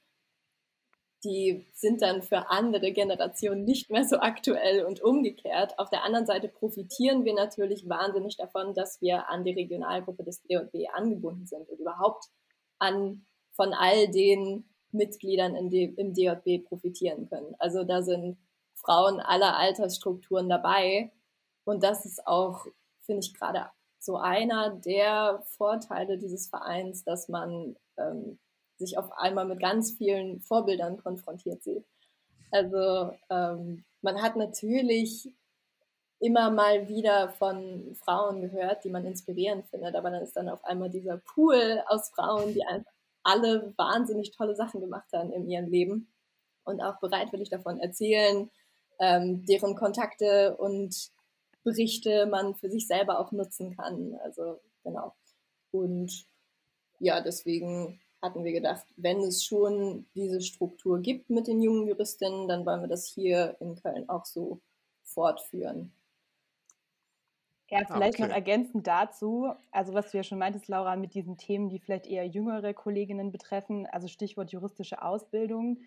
die 1.24 1.65
sind 1.74 2.01
dann 2.01 2.22
für 2.22 2.50
andere 2.50 2.91
Generationen 2.91 3.63
nicht 3.65 3.89
mehr 3.89 4.03
so 4.03 4.17
aktuell 4.17 4.86
und 4.86 5.01
umgekehrt. 5.01 5.77
Auf 5.79 5.89
der 5.89 6.03
anderen 6.03 6.25
Seite 6.25 6.48
profitieren 6.48 7.25
wir 7.25 7.33
natürlich 7.33 7.89
wahnsinnig 7.89 8.38
davon, 8.38 8.74
dass 8.74 9.01
wir 9.01 9.29
an 9.29 9.43
die 9.43 9.53
Regionalgruppe 9.53 10.24
des 10.24 10.41
D&B 10.43 10.88
angebunden 10.89 11.48
sind 11.48 11.67
und 11.69 11.79
überhaupt 11.79 12.25
an 12.77 13.25
von 13.51 13.74
all 13.74 14.10
den 14.10 14.69
Mitgliedern 14.91 15.70
die, 15.70 15.84
im 15.84 16.13
DJB 16.13 16.67
profitieren 16.67 17.29
können. 17.29 17.56
Also 17.60 17.84
da 17.84 18.01
sind 18.01 18.38
Frauen 18.74 19.20
aller 19.20 19.58
Altersstrukturen 19.58 20.50
dabei. 20.50 21.12
Und 21.65 21.84
das 21.84 22.06
ist 22.06 22.25
auch, 22.25 22.65
finde 23.01 23.22
ich, 23.22 23.34
gerade 23.34 23.65
so 24.00 24.17
einer 24.17 24.70
der 24.70 25.44
Vorteile 25.58 26.17
dieses 26.17 26.48
Vereins, 26.48 27.03
dass 27.03 27.27
man 27.27 27.75
ähm, 27.98 28.39
sich 28.77 28.98
auf 28.98 29.12
einmal 29.17 29.46
mit 29.46 29.60
ganz 29.60 29.91
vielen 29.91 30.39
Vorbildern 30.39 30.98
konfrontiert 30.98 31.63
sieht. 31.63 31.84
Also 32.51 33.12
ähm, 33.29 33.84
man 34.01 34.22
hat 34.22 34.36
natürlich 34.36 35.29
immer 36.20 36.50
mal 36.50 36.88
wieder 36.88 37.29
von 37.29 37.96
Frauen 37.96 38.41
gehört, 38.41 38.84
die 38.84 38.89
man 38.89 39.06
inspirierend 39.06 39.67
findet, 39.67 39.96
aber 39.96 40.10
dann 40.10 40.24
ist 40.24 40.36
dann 40.36 40.50
auf 40.50 40.63
einmal 40.63 40.89
dieser 40.89 41.17
Pool 41.17 41.84
aus 41.88 42.10
Frauen, 42.10 42.53
die 42.53 42.65
einfach 42.65 42.91
alle 43.27 43.74
wahnsinnig 43.75 44.31
tolle 44.31 44.55
Sachen 44.55 44.79
gemacht 44.79 45.12
haben 45.13 45.34
in 45.34 45.50
ihrem 45.50 45.67
Leben 45.67 46.07
und 46.63 46.81
auch 46.81 47.00
bereitwillig 47.00 47.50
davon 47.50 47.79
erzählen, 47.79 48.50
ähm, 49.00 49.46
deren 49.46 49.75
Kontakte 49.75 50.55
und 50.57 51.12
Berichte 51.63 52.25
man 52.27 52.55
für 52.55 52.69
sich 52.69 52.88
selber 52.88 53.19
auch 53.19 53.34
nutzen 53.34 53.75
kann. 53.75 54.17
Also 54.24 54.62
genau. 54.86 55.13
Und 55.72 56.25
ja, 57.00 57.19
deswegen 57.19 58.00
hatten 58.22 58.46
wir 58.46 58.53
gedacht, 58.53 58.86
wenn 58.96 59.19
es 59.19 59.43
schon 59.43 60.07
diese 60.15 60.41
Struktur 60.41 61.01
gibt 61.01 61.29
mit 61.29 61.48
den 61.48 61.62
jungen 61.62 61.86
Juristinnen, 61.86 62.48
dann 62.48 62.65
wollen 62.65 62.81
wir 62.81 62.88
das 62.88 63.05
hier 63.05 63.57
in 63.60 63.75
Köln 63.75 64.07
auch 64.07 64.25
so 64.25 64.62
fortführen. 65.03 65.91
Ja, 67.69 67.79
ah, 67.81 67.86
vielleicht 67.86 68.19
ah, 68.19 68.24
okay. 68.24 68.27
noch 68.29 68.36
ergänzend 68.36 68.88
dazu, 68.88 69.51
also 69.71 69.93
was 69.93 70.12
du 70.12 70.17
ja 70.17 70.24
schon 70.24 70.39
meintest, 70.39 70.67
Laura, 70.67 70.95
mit 70.95 71.13
diesen 71.13 71.38
Themen, 71.38 71.69
die 71.69 71.79
vielleicht 71.79 72.07
eher 72.07 72.25
jüngere 72.25 72.74
Kolleginnen 72.74 73.31
betreffen, 73.31 73.86
also 73.88 74.07
Stichwort 74.07 74.51
juristische 74.51 75.01
Ausbildung. 75.01 75.81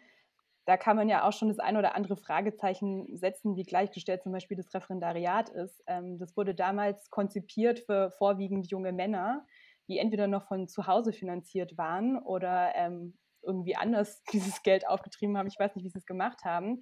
Da 0.66 0.76
kann 0.76 0.96
man 0.96 1.08
ja 1.08 1.26
auch 1.26 1.32
schon 1.32 1.48
das 1.48 1.58
ein 1.58 1.76
oder 1.76 1.94
andere 1.94 2.16
Fragezeichen 2.16 3.16
setzen, 3.16 3.56
wie 3.56 3.62
gleichgestellt 3.62 4.22
zum 4.22 4.32
Beispiel 4.32 4.56
das 4.58 4.72
Referendariat 4.74 5.48
ist. 5.48 5.82
Ähm, 5.86 6.18
das 6.18 6.36
wurde 6.36 6.54
damals 6.54 7.10
konzipiert 7.10 7.80
für 7.80 8.10
vorwiegend 8.10 8.70
junge 8.70 8.92
Männer, 8.92 9.46
die 9.88 9.98
entweder 9.98 10.26
noch 10.26 10.46
von 10.46 10.68
zu 10.68 10.86
Hause 10.86 11.12
finanziert 11.12 11.78
waren 11.78 12.18
oder 12.18 12.74
ähm, 12.74 13.16
irgendwie 13.42 13.74
anders 13.74 14.22
dieses 14.32 14.62
Geld 14.62 14.86
aufgetrieben 14.86 15.36
haben. 15.38 15.48
Ich 15.48 15.58
weiß 15.58 15.74
nicht, 15.74 15.84
wie 15.84 15.90
sie 15.90 15.98
es 15.98 16.06
gemacht 16.06 16.44
haben. 16.44 16.80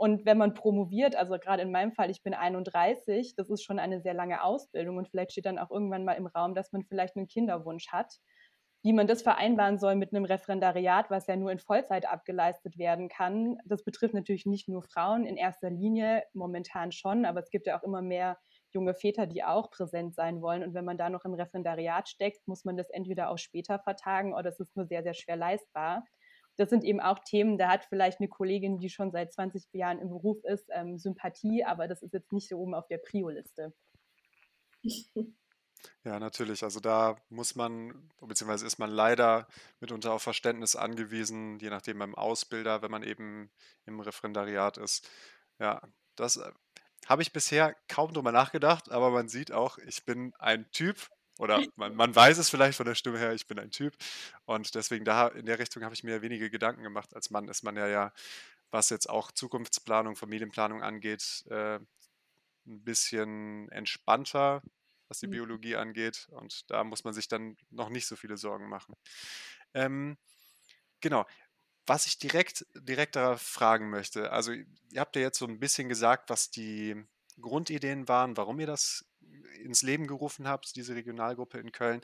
Und 0.00 0.24
wenn 0.24 0.38
man 0.38 0.54
promoviert, 0.54 1.14
also 1.14 1.38
gerade 1.38 1.60
in 1.60 1.70
meinem 1.70 1.92
Fall, 1.92 2.08
ich 2.10 2.22
bin 2.22 2.32
31, 2.32 3.34
das 3.36 3.50
ist 3.50 3.62
schon 3.62 3.78
eine 3.78 4.00
sehr 4.00 4.14
lange 4.14 4.42
Ausbildung 4.42 4.96
und 4.96 5.10
vielleicht 5.10 5.32
steht 5.32 5.44
dann 5.44 5.58
auch 5.58 5.70
irgendwann 5.70 6.06
mal 6.06 6.14
im 6.14 6.26
Raum, 6.26 6.54
dass 6.54 6.72
man 6.72 6.84
vielleicht 6.84 7.16
einen 7.16 7.26
Kinderwunsch 7.26 7.88
hat. 7.92 8.14
Wie 8.82 8.94
man 8.94 9.06
das 9.06 9.20
vereinbaren 9.20 9.76
soll 9.78 9.96
mit 9.96 10.14
einem 10.14 10.24
Referendariat, 10.24 11.10
was 11.10 11.26
ja 11.26 11.36
nur 11.36 11.52
in 11.52 11.58
Vollzeit 11.58 12.06
abgeleistet 12.10 12.78
werden 12.78 13.10
kann, 13.10 13.58
das 13.66 13.84
betrifft 13.84 14.14
natürlich 14.14 14.46
nicht 14.46 14.70
nur 14.70 14.82
Frauen 14.82 15.26
in 15.26 15.36
erster 15.36 15.68
Linie, 15.68 16.22
momentan 16.32 16.92
schon, 16.92 17.26
aber 17.26 17.40
es 17.40 17.50
gibt 17.50 17.66
ja 17.66 17.78
auch 17.78 17.82
immer 17.82 18.00
mehr 18.00 18.38
junge 18.72 18.94
Väter, 18.94 19.26
die 19.26 19.44
auch 19.44 19.70
präsent 19.70 20.14
sein 20.14 20.40
wollen. 20.40 20.62
Und 20.62 20.72
wenn 20.72 20.86
man 20.86 20.96
da 20.96 21.10
noch 21.10 21.26
im 21.26 21.34
Referendariat 21.34 22.08
steckt, 22.08 22.48
muss 22.48 22.64
man 22.64 22.78
das 22.78 22.88
entweder 22.88 23.28
auch 23.28 23.36
später 23.38 23.78
vertagen 23.80 24.32
oder 24.32 24.48
es 24.48 24.60
ist 24.60 24.74
nur 24.76 24.86
sehr, 24.86 25.02
sehr 25.02 25.12
schwer 25.14 25.36
leistbar 25.36 26.04
das 26.60 26.68
sind 26.68 26.84
eben 26.84 27.00
auch 27.00 27.20
Themen, 27.20 27.56
da 27.56 27.68
hat 27.68 27.86
vielleicht 27.86 28.20
eine 28.20 28.28
Kollegin, 28.28 28.78
die 28.78 28.90
schon 28.90 29.12
seit 29.12 29.32
20 29.32 29.64
Jahren 29.72 29.98
im 29.98 30.10
Beruf 30.10 30.44
ist, 30.44 30.68
ähm, 30.70 30.98
Sympathie, 30.98 31.64
aber 31.64 31.88
das 31.88 32.02
ist 32.02 32.12
jetzt 32.12 32.32
nicht 32.32 32.50
so 32.50 32.58
oben 32.58 32.74
auf 32.74 32.86
der 32.86 32.98
Prio-Liste. 32.98 33.72
Ja, 36.04 36.18
natürlich. 36.18 36.62
Also 36.62 36.78
da 36.78 37.16
muss 37.30 37.54
man, 37.54 38.10
beziehungsweise 38.20 38.66
ist 38.66 38.78
man 38.78 38.90
leider 38.90 39.48
mitunter 39.80 40.12
auf 40.12 40.22
Verständnis 40.22 40.76
angewiesen, 40.76 41.58
je 41.58 41.70
nachdem 41.70 41.98
beim 41.98 42.14
Ausbilder, 42.14 42.82
wenn 42.82 42.90
man 42.90 43.02
eben 43.02 43.50
im 43.86 43.98
Referendariat 44.00 44.76
ist. 44.76 45.08
Ja, 45.58 45.80
das 46.16 46.36
äh, 46.36 46.52
habe 47.06 47.22
ich 47.22 47.32
bisher 47.32 47.74
kaum 47.88 48.12
drüber 48.12 48.32
nachgedacht, 48.32 48.90
aber 48.90 49.10
man 49.10 49.30
sieht 49.30 49.52
auch, 49.52 49.78
ich 49.78 50.04
bin 50.04 50.34
ein 50.38 50.70
Typ, 50.72 51.08
oder 51.40 51.64
man, 51.76 51.96
man, 51.96 52.14
weiß 52.14 52.36
es 52.36 52.50
vielleicht 52.50 52.76
von 52.76 52.84
der 52.84 52.94
Stimme 52.94 53.18
her, 53.18 53.32
ich 53.32 53.46
bin 53.46 53.58
ein 53.58 53.70
Typ. 53.70 53.96
Und 54.44 54.74
deswegen 54.74 55.06
da 55.06 55.28
in 55.28 55.46
der 55.46 55.58
Richtung 55.58 55.82
habe 55.82 55.94
ich 55.94 56.04
mir 56.04 56.20
wenige 56.20 56.50
Gedanken 56.50 56.82
gemacht. 56.82 57.16
Als 57.16 57.30
Mann 57.30 57.48
ist 57.48 57.62
man 57.62 57.76
ja, 57.76 57.88
ja 57.88 58.12
was 58.70 58.90
jetzt 58.90 59.08
auch 59.08 59.32
Zukunftsplanung, 59.32 60.16
Familienplanung 60.16 60.82
angeht, 60.82 61.46
äh, 61.48 61.76
ein 62.66 62.84
bisschen 62.84 63.70
entspannter, 63.70 64.62
was 65.08 65.20
die 65.20 65.28
mhm. 65.28 65.32
Biologie 65.32 65.76
angeht. 65.76 66.28
Und 66.32 66.70
da 66.70 66.84
muss 66.84 67.04
man 67.04 67.14
sich 67.14 67.26
dann 67.26 67.56
noch 67.70 67.88
nicht 67.88 68.06
so 68.06 68.16
viele 68.16 68.36
Sorgen 68.36 68.68
machen. 68.68 68.94
Ähm, 69.72 70.18
genau. 71.00 71.24
Was 71.86 72.04
ich 72.04 72.18
direkt, 72.18 72.66
direkt 72.74 73.16
darauf 73.16 73.40
fragen 73.40 73.88
möchte, 73.88 74.30
also 74.30 74.52
ihr 74.52 75.00
habt 75.00 75.16
ja 75.16 75.22
jetzt 75.22 75.38
so 75.38 75.46
ein 75.46 75.58
bisschen 75.58 75.88
gesagt, 75.88 76.28
was 76.28 76.50
die 76.50 77.02
Grundideen 77.40 78.08
waren, 78.08 78.36
warum 78.36 78.60
ihr 78.60 78.66
das 78.66 79.09
ins 79.60 79.82
Leben 79.82 80.06
gerufen 80.06 80.48
habt, 80.48 80.74
diese 80.76 80.94
Regionalgruppe 80.94 81.58
in 81.58 81.72
Köln. 81.72 82.00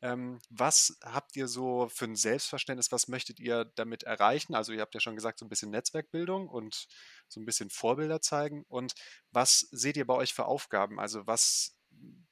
Ähm, 0.00 0.40
was 0.50 0.98
habt 1.02 1.36
ihr 1.36 1.48
so 1.48 1.88
für 1.88 2.04
ein 2.04 2.16
Selbstverständnis? 2.16 2.92
Was 2.92 3.08
möchtet 3.08 3.40
ihr 3.40 3.64
damit 3.76 4.04
erreichen? 4.04 4.54
Also 4.54 4.72
ihr 4.72 4.80
habt 4.80 4.94
ja 4.94 5.00
schon 5.00 5.16
gesagt, 5.16 5.38
so 5.38 5.46
ein 5.46 5.48
bisschen 5.48 5.70
Netzwerkbildung 5.70 6.48
und 6.48 6.86
so 7.28 7.40
ein 7.40 7.46
bisschen 7.46 7.70
Vorbilder 7.70 8.20
zeigen. 8.20 8.64
Und 8.68 8.94
was 9.30 9.60
seht 9.70 9.96
ihr 9.96 10.06
bei 10.06 10.14
euch 10.14 10.34
für 10.34 10.46
Aufgaben? 10.46 11.00
Also 11.00 11.26
was 11.26 11.76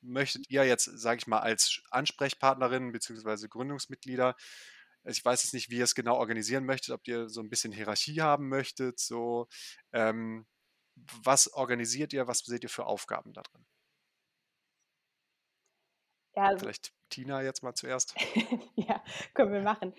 möchtet 0.01 0.49
ihr 0.51 0.65
jetzt, 0.65 0.85
sage 0.85 1.19
ich 1.19 1.27
mal, 1.27 1.41
als 1.41 1.81
Ansprechpartnerin 1.91 2.93
bzw. 2.93 3.49
Gründungsmitglieder 3.49 4.37
ich 5.09 5.25
weiß 5.25 5.45
jetzt 5.45 5.55
nicht, 5.55 5.71
wie 5.71 5.79
ihr 5.79 5.85
es 5.85 5.95
genau 5.95 6.17
organisieren 6.17 6.65
möchtet, 6.65 6.93
ob 6.93 7.07
ihr 7.07 7.29
so 7.29 7.41
ein 7.41 7.49
bisschen 7.49 7.73
Hierarchie 7.73 8.21
haben 8.21 8.49
möchtet, 8.49 8.99
so 8.99 9.47
ähm, 9.93 10.47
was 11.23 11.53
organisiert 11.53 12.13
ihr, 12.13 12.27
was 12.27 12.39
seht 12.39 12.63
ihr 12.65 12.69
für 12.69 12.87
Aufgaben 12.87 13.33
da 13.33 13.43
drin? 13.43 13.65
Ja, 16.37 16.57
Vielleicht 16.57 16.93
Tina 17.09 17.43
jetzt 17.43 17.63
mal 17.63 17.75
zuerst. 17.75 18.15
ja, 18.75 19.03
können 19.35 19.53
wir 19.53 19.63
machen. 19.63 19.95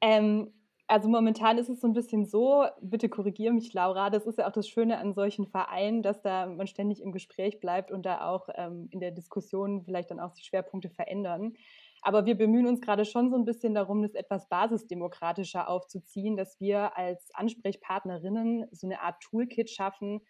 Ähm, 0.00 0.52
also 0.88 1.08
momentan 1.08 1.58
ist 1.58 1.68
es 1.68 1.80
so 1.80 1.88
ein 1.88 1.92
bisschen 1.92 2.26
so, 2.26 2.64
bitte 2.80 3.08
korrigiere 3.08 3.52
mich, 3.52 3.72
Laura, 3.72 4.08
das 4.08 4.24
ist 4.24 4.38
ja 4.38 4.46
auch 4.46 4.52
das 4.52 4.68
Schöne 4.68 4.98
an 4.98 5.14
solchen 5.14 5.46
Vereinen, 5.46 6.02
dass 6.02 6.22
da 6.22 6.46
man 6.46 6.68
ständig 6.68 7.02
im 7.02 7.10
Gespräch 7.10 7.58
bleibt 7.58 7.90
und 7.90 8.06
da 8.06 8.28
auch 8.28 8.48
ähm, 8.54 8.88
in 8.92 9.00
der 9.00 9.10
Diskussion 9.10 9.82
vielleicht 9.82 10.12
dann 10.12 10.20
auch 10.20 10.32
die 10.32 10.44
Schwerpunkte 10.44 10.88
verändern. 10.88 11.54
Aber 12.02 12.24
wir 12.24 12.36
bemühen 12.36 12.68
uns 12.68 12.80
gerade 12.80 13.04
schon 13.04 13.30
so 13.30 13.36
ein 13.36 13.44
bisschen 13.44 13.74
darum, 13.74 14.02
das 14.02 14.14
etwas 14.14 14.48
basisdemokratischer 14.48 15.68
aufzuziehen, 15.68 16.36
dass 16.36 16.60
wir 16.60 16.96
als 16.96 17.34
Ansprechpartnerinnen 17.34 18.68
so 18.70 18.86
eine 18.86 19.00
Art 19.00 19.20
Toolkit 19.22 19.70
schaffen, 19.70 20.20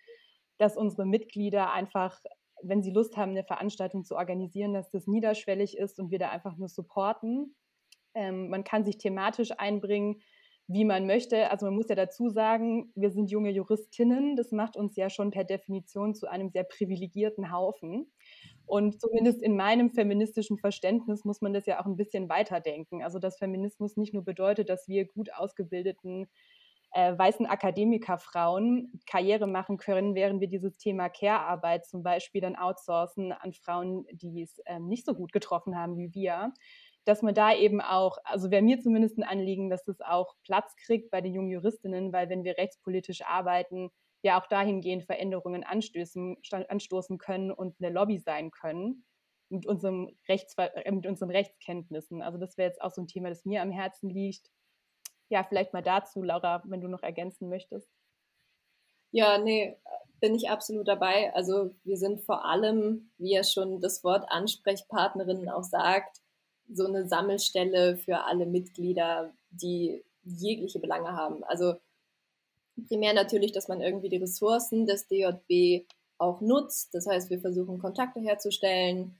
dass 0.56 0.78
unsere 0.78 1.04
Mitglieder 1.04 1.70
einfach 1.70 2.22
wenn 2.62 2.82
sie 2.82 2.90
Lust 2.90 3.16
haben, 3.16 3.32
eine 3.32 3.44
Veranstaltung 3.44 4.04
zu 4.04 4.16
organisieren, 4.16 4.72
dass 4.72 4.90
das 4.90 5.06
niederschwellig 5.06 5.76
ist 5.76 5.98
und 5.98 6.10
wir 6.10 6.18
da 6.18 6.30
einfach 6.30 6.56
nur 6.56 6.68
supporten. 6.68 7.54
Ähm, 8.14 8.48
man 8.48 8.64
kann 8.64 8.84
sich 8.84 8.98
thematisch 8.98 9.52
einbringen, 9.56 10.22
wie 10.68 10.84
man 10.84 11.06
möchte. 11.06 11.50
Also 11.50 11.66
man 11.66 11.76
muss 11.76 11.88
ja 11.88 11.94
dazu 11.94 12.28
sagen, 12.28 12.90
wir 12.94 13.10
sind 13.10 13.30
junge 13.30 13.50
Juristinnen. 13.50 14.36
Das 14.36 14.50
macht 14.50 14.76
uns 14.76 14.96
ja 14.96 15.10
schon 15.10 15.30
per 15.30 15.44
Definition 15.44 16.14
zu 16.14 16.28
einem 16.28 16.50
sehr 16.50 16.64
privilegierten 16.64 17.52
Haufen. 17.52 18.10
Und 18.64 19.00
zumindest 19.00 19.42
in 19.42 19.54
meinem 19.56 19.90
feministischen 19.90 20.58
Verständnis 20.58 21.24
muss 21.24 21.40
man 21.40 21.52
das 21.52 21.66
ja 21.66 21.80
auch 21.80 21.86
ein 21.86 21.96
bisschen 21.96 22.28
weiterdenken. 22.28 23.02
Also 23.02 23.20
dass 23.20 23.38
Feminismus 23.38 23.96
nicht 23.96 24.12
nur 24.12 24.24
bedeutet, 24.24 24.68
dass 24.68 24.88
wir 24.88 25.06
gut 25.06 25.32
ausgebildeten 25.32 26.26
äh, 26.96 27.18
weißen 27.18 27.44
Akademikerfrauen 27.44 28.90
Karriere 29.06 29.46
machen 29.46 29.76
können, 29.76 30.14
während 30.14 30.40
wir 30.40 30.48
dieses 30.48 30.78
Thema 30.78 31.10
Care-Arbeit 31.10 31.84
zum 31.84 32.02
Beispiel 32.02 32.40
dann 32.40 32.56
outsourcen 32.56 33.32
an 33.32 33.52
Frauen, 33.52 34.06
die 34.12 34.40
es 34.40 34.62
ähm, 34.64 34.88
nicht 34.88 35.04
so 35.04 35.12
gut 35.12 35.30
getroffen 35.30 35.76
haben 35.76 35.98
wie 35.98 36.14
wir, 36.14 36.54
dass 37.04 37.20
man 37.20 37.34
da 37.34 37.54
eben 37.54 37.82
auch, 37.82 38.16
also 38.24 38.50
wäre 38.50 38.62
mir 38.62 38.80
zumindest 38.80 39.18
ein 39.18 39.24
Anliegen, 39.24 39.68
dass 39.68 39.84
das 39.84 40.00
auch 40.00 40.36
Platz 40.42 40.74
kriegt 40.86 41.10
bei 41.10 41.20
den 41.20 41.34
jungen 41.34 41.50
Juristinnen, 41.50 42.14
weil 42.14 42.30
wenn 42.30 42.44
wir 42.44 42.56
rechtspolitisch 42.56 43.20
arbeiten, 43.26 43.90
wir 44.22 44.38
auch 44.38 44.46
dahingehend 44.46 45.04
Veränderungen 45.04 45.64
anstößen, 45.64 46.38
anstoßen 46.50 47.18
können 47.18 47.52
und 47.52 47.76
eine 47.78 47.92
Lobby 47.92 48.16
sein 48.18 48.50
können 48.50 49.04
mit, 49.50 49.66
unserem 49.66 50.16
Rechts, 50.30 50.54
äh, 50.56 50.90
mit 50.90 51.06
unseren 51.06 51.30
Rechtskenntnissen. 51.30 52.22
Also 52.22 52.38
das 52.38 52.56
wäre 52.56 52.70
jetzt 52.70 52.80
auch 52.80 52.90
so 52.90 53.02
ein 53.02 53.06
Thema, 53.06 53.28
das 53.28 53.44
mir 53.44 53.60
am 53.60 53.70
Herzen 53.70 54.08
liegt 54.08 54.48
ja, 55.28 55.44
vielleicht 55.44 55.72
mal 55.72 55.82
dazu, 55.82 56.22
Laura, 56.22 56.62
wenn 56.66 56.80
du 56.80 56.88
noch 56.88 57.02
ergänzen 57.02 57.48
möchtest. 57.48 57.88
Ja, 59.10 59.38
nee, 59.38 59.76
bin 60.20 60.34
ich 60.34 60.50
absolut 60.50 60.88
dabei. 60.88 61.34
Also 61.34 61.74
wir 61.84 61.96
sind 61.96 62.20
vor 62.20 62.44
allem, 62.44 63.10
wie 63.18 63.34
ja 63.34 63.44
schon 63.44 63.80
das 63.80 64.04
Wort 64.04 64.26
Ansprechpartnerinnen 64.28 65.48
auch 65.48 65.64
sagt, 65.64 66.20
so 66.72 66.86
eine 66.86 67.06
Sammelstelle 67.06 67.96
für 67.96 68.24
alle 68.24 68.46
Mitglieder, 68.46 69.32
die 69.50 70.04
jegliche 70.24 70.80
Belange 70.80 71.12
haben. 71.12 71.44
Also 71.44 71.76
primär 72.88 73.14
natürlich, 73.14 73.52
dass 73.52 73.68
man 73.68 73.80
irgendwie 73.80 74.08
die 74.08 74.16
Ressourcen 74.16 74.86
des 74.86 75.06
DJB 75.06 75.86
auch 76.18 76.40
nutzt. 76.40 76.94
Das 76.94 77.06
heißt, 77.06 77.30
wir 77.30 77.40
versuchen 77.40 77.78
Kontakte 77.78 78.20
herzustellen. 78.20 79.16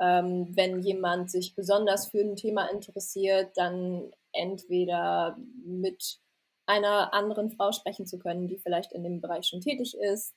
Ähm, 0.00 0.48
wenn 0.54 0.80
jemand 0.80 1.30
sich 1.30 1.54
besonders 1.54 2.08
für 2.08 2.20
ein 2.20 2.36
Thema 2.36 2.66
interessiert, 2.66 3.50
dann 3.56 4.12
entweder 4.32 5.36
mit 5.64 6.20
einer 6.66 7.12
anderen 7.14 7.50
Frau 7.50 7.72
sprechen 7.72 8.06
zu 8.06 8.18
können, 8.18 8.46
die 8.46 8.58
vielleicht 8.58 8.92
in 8.92 9.02
dem 9.02 9.20
Bereich 9.20 9.46
schon 9.46 9.60
tätig 9.60 9.96
ist, 9.96 10.34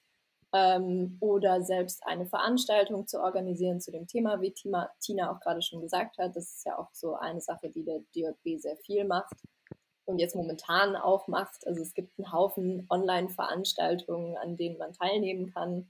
ähm, 0.54 1.18
oder 1.20 1.62
selbst 1.62 2.06
eine 2.06 2.26
Veranstaltung 2.26 3.08
zu 3.08 3.22
organisieren 3.22 3.80
zu 3.80 3.92
dem 3.92 4.08
Thema, 4.08 4.42
wie 4.42 4.52
Tina, 4.52 4.90
Tina 5.00 5.32
auch 5.32 5.40
gerade 5.40 5.62
schon 5.62 5.82
gesagt 5.82 6.18
hat. 6.18 6.36
Das 6.36 6.56
ist 6.56 6.66
ja 6.66 6.78
auch 6.78 6.90
so 6.94 7.16
eine 7.16 7.42
Sache, 7.42 7.70
die 7.70 7.84
der 7.84 8.00
DJB 8.16 8.60
sehr 8.60 8.78
viel 8.78 9.06
macht 9.06 9.36
und 10.06 10.20
jetzt 10.20 10.36
momentan 10.36 10.96
auch 10.96 11.28
macht. 11.28 11.66
Also 11.68 11.82
es 11.82 11.94
gibt 11.94 12.18
einen 12.18 12.32
Haufen 12.32 12.86
Online-Veranstaltungen, 12.90 14.38
an 14.38 14.58
denen 14.58 14.78
man 14.78 14.94
teilnehmen 14.94 15.54
kann. 15.54 15.90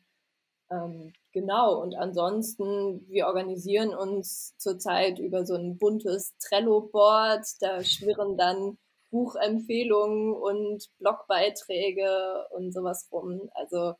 Ähm, 0.72 1.14
genau, 1.34 1.82
und 1.82 1.96
ansonsten, 1.96 3.06
wir 3.10 3.28
organisieren 3.28 3.94
uns 3.94 4.56
zurzeit 4.58 5.20
über 5.20 5.46
so 5.46 5.56
ein 5.56 5.78
buntes 5.78 6.36
Trello-Board. 6.38 7.46
Da 7.60 7.84
schwirren 7.84 8.38
dann 8.38 8.78
Buchempfehlungen 9.12 10.34
und 10.34 10.90
Blogbeiträge 11.00 12.46
und 12.52 12.72
sowas 12.74 13.10
rum. 13.12 13.50
Also 13.54 13.96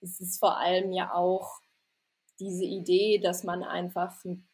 es 0.00 0.20
ist 0.20 0.38
vor 0.40 0.58
allem 0.58 0.92
ja 0.92 1.14
auch 1.14 1.60
diese 2.40 2.64
Idee, 2.64 3.18
dass 3.18 3.44
man 3.44 3.62
einfach 3.62 4.12
einen 4.24 4.48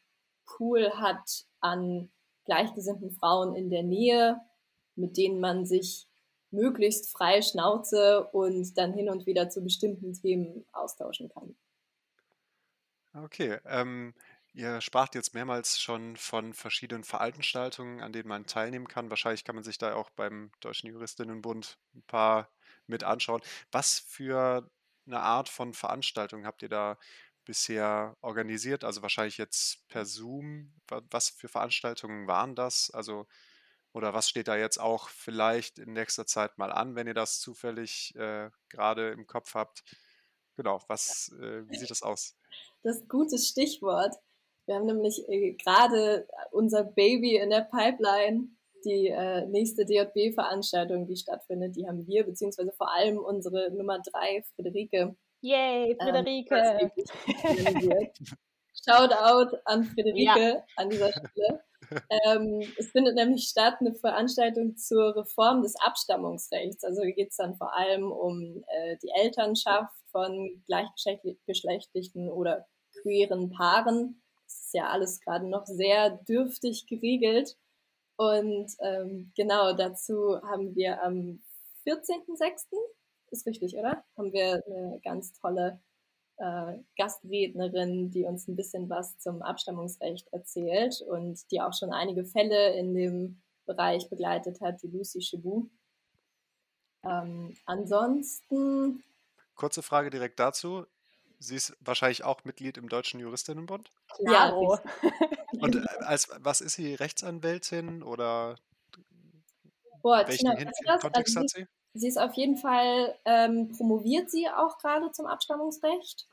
Pool 0.46 0.90
hat 0.94 1.46
an 1.60 2.10
gleichgesinnten 2.44 3.12
Frauen 3.12 3.54
in 3.54 3.70
der 3.70 3.82
Nähe, 3.82 4.38
mit 4.94 5.16
denen 5.16 5.40
man 5.40 5.64
sich 5.64 6.06
möglichst 6.52 7.11
frei 7.11 7.42
Schnauze 7.42 8.25
und 8.32 8.76
dann 8.78 8.92
hin 8.92 9.09
und 9.09 9.26
wieder 9.26 9.49
zu 9.49 9.62
bestimmten 9.62 10.12
Themen 10.14 10.64
austauschen 10.73 11.28
kann. 11.28 11.56
Okay, 13.14 13.59
ähm, 13.66 14.14
ihr 14.54 14.80
spracht 14.80 15.14
jetzt 15.14 15.35
mehrmals 15.35 15.80
schon 15.80 16.16
von 16.16 16.54
verschiedenen 16.54 17.04
Veranstaltungen, 17.04 18.00
an 18.00 18.12
denen 18.12 18.28
man 18.28 18.47
teilnehmen 18.47 18.88
kann. 18.88 19.11
Wahrscheinlich 19.11 19.44
kann 19.44 19.54
man 19.54 19.64
sich 19.64 19.76
da 19.78 19.94
auch 19.94 20.11
beim 20.11 20.50
Deutschen 20.61 20.88
Juristinnenbund 20.88 21.78
ein 21.94 22.02
paar 22.04 22.50
mit 22.87 23.04
anschauen. 23.04 23.42
Was 23.71 23.99
für 23.99 24.71
eine 25.06 25.21
Art 25.21 25.49
von 25.49 25.75
Veranstaltung 25.75 26.47
habt 26.47 26.62
ihr 26.62 26.68
da 26.71 26.99
bisher 27.44 28.16
organisiert? 28.21 28.85
Also 28.85 29.02
wahrscheinlich 29.02 29.37
jetzt 29.38 29.87
per 29.88 30.06
Zoom. 30.06 30.73
Was 31.11 31.28
für 31.28 31.49
Veranstaltungen 31.49 32.26
waren 32.26 32.54
das? 32.54 32.90
Also, 32.92 33.26
oder 33.94 34.14
was 34.14 34.28
steht 34.28 34.49
da 34.49 34.56
jetzt 34.56 34.78
auch 34.78 35.08
vielleicht 35.08 35.78
in 35.78 35.92
nächster 35.92 36.26
Zeit 36.26 36.58
mal 36.58 36.72
an, 36.72 36.94
wenn 36.94 37.06
ihr 37.06 37.14
das 37.14 37.40
zufällig 37.40 38.14
äh, 38.16 38.50
gerade 38.68 39.11
im 39.11 39.26
Kopf 39.26 39.54
habt? 39.54 39.82
Genau, 40.56 40.80
was, 40.88 41.34
äh, 41.40 41.68
wie 41.68 41.76
sieht 41.76 41.90
das 41.90 42.02
aus? 42.02 42.37
Das 42.82 42.96
ist 42.96 43.02
ein 43.02 43.08
gutes 43.08 43.49
Stichwort. 43.49 44.14
Wir 44.66 44.76
haben 44.76 44.87
nämlich 44.87 45.28
äh, 45.28 45.52
gerade 45.54 46.26
unser 46.50 46.84
Baby 46.84 47.37
in 47.37 47.50
der 47.50 47.62
Pipeline, 47.62 48.49
die 48.84 49.08
äh, 49.08 49.46
nächste 49.46 49.84
DJB-Veranstaltung, 49.84 51.06
die 51.06 51.16
stattfindet, 51.16 51.76
die 51.76 51.87
haben 51.87 52.06
wir, 52.06 52.25
beziehungsweise 52.25 52.72
vor 52.72 52.92
allem 52.92 53.18
unsere 53.18 53.70
Nummer 53.70 54.00
drei, 54.00 54.44
Friederike. 54.54 55.16
Yay, 55.40 55.92
ähm, 55.92 55.96
Friederike! 56.00 56.90
Ähm, 57.44 58.11
Shoutout 58.84 59.56
an 59.64 59.84
Friederike 59.84 60.40
ja. 60.40 60.64
an 60.76 60.90
dieser 60.90 61.12
Stelle. 61.12 61.62
Ähm, 62.26 62.62
es 62.78 62.90
findet 62.90 63.14
nämlich 63.14 63.49
statt 63.49 63.76
eine 63.80 63.94
Veranstaltung 63.94 64.76
zur 64.76 65.16
Reform 65.16 65.62
des 65.62 65.75
Abstammungsrechts. 65.76 66.84
Also 66.84 67.02
hier 67.02 67.14
geht 67.14 67.30
es 67.30 67.37
dann 67.37 67.56
vor 67.56 67.75
allem 67.75 68.11
um 68.11 68.64
äh, 68.68 68.96
die 69.02 69.11
Elternschaft 69.14 69.94
von 70.11 70.62
gleichgeschlechtlichen 70.66 72.28
oder 72.30 72.66
queeren 73.00 73.50
Paaren. 73.50 74.22
Das 74.44 74.66
ist 74.66 74.75
ja 74.75 74.90
alles 74.90 75.20
gerade 75.20 75.49
noch 75.49 75.66
sehr 75.66 76.11
dürftig 76.11 76.87
geregelt. 76.87 77.56
Und 78.16 78.70
ähm, 78.80 79.32
genau 79.34 79.72
dazu 79.72 80.40
haben 80.42 80.75
wir 80.76 81.02
am 81.02 81.42
14.06. 81.87 82.66
ist 83.30 83.46
richtig, 83.46 83.76
oder? 83.76 84.04
Haben 84.16 84.32
wir 84.32 84.62
eine 84.66 85.00
ganz 85.02 85.32
tolle 85.32 85.80
äh, 86.42 86.78
Gastrednerin, 86.99 88.11
die 88.11 88.25
uns 88.25 88.49
ein 88.49 88.56
bisschen 88.56 88.90
was 88.90 89.16
zum 89.18 89.42
Abstammungsrecht 89.42 90.26
erzählt 90.32 91.00
und 91.02 91.38
die 91.52 91.61
auch 91.61 91.72
schon 91.72 91.92
einige 91.92 92.25
Fälle 92.25 92.75
in 92.76 92.94
dem 92.94 93.40
Bereich 93.64 94.11
begleitet 94.11 94.61
hat, 94.61 94.82
die 94.82 94.88
Lucy 94.88 95.20
Chibu. 95.20 95.68
Ähm, 97.04 97.56
ansonsten. 97.64 99.04
Kurze 99.54 99.82
Frage 99.82 100.11
direkt 100.11 100.40
dazu. 100.40 100.84
Sie 101.38 101.54
ist 101.54 101.76
wahrscheinlich 101.80 102.25
auch 102.25 102.44
Mitglied 102.44 102.76
im 102.76 102.88
Deutschen 102.88 103.20
Juristinnenbund? 103.20 103.90
Ja. 104.18 104.52
Und 105.61 105.76
äh, 105.76 105.87
als 106.00 106.28
was 106.40 106.61
ist 106.61 106.75
sie? 106.75 106.94
Rechtsanwältin 106.94 108.02
oder 108.02 108.56
Boah, 110.02 110.26
welchen 110.26 110.56
Tina, 110.56 110.99
Kontext 110.99 111.37
also 111.37 111.40
hat 111.40 111.50
sie? 111.50 111.66
Sie 111.94 112.08
ist 112.08 112.18
auf 112.18 112.34
jeden 112.34 112.56
Fall, 112.56 113.16
ähm, 113.25 113.70
promoviert 113.76 114.30
sie 114.30 114.49
auch 114.49 114.78
gerade 114.78 115.12
zum 115.12 115.26
Abstammungsrecht. 115.26 116.26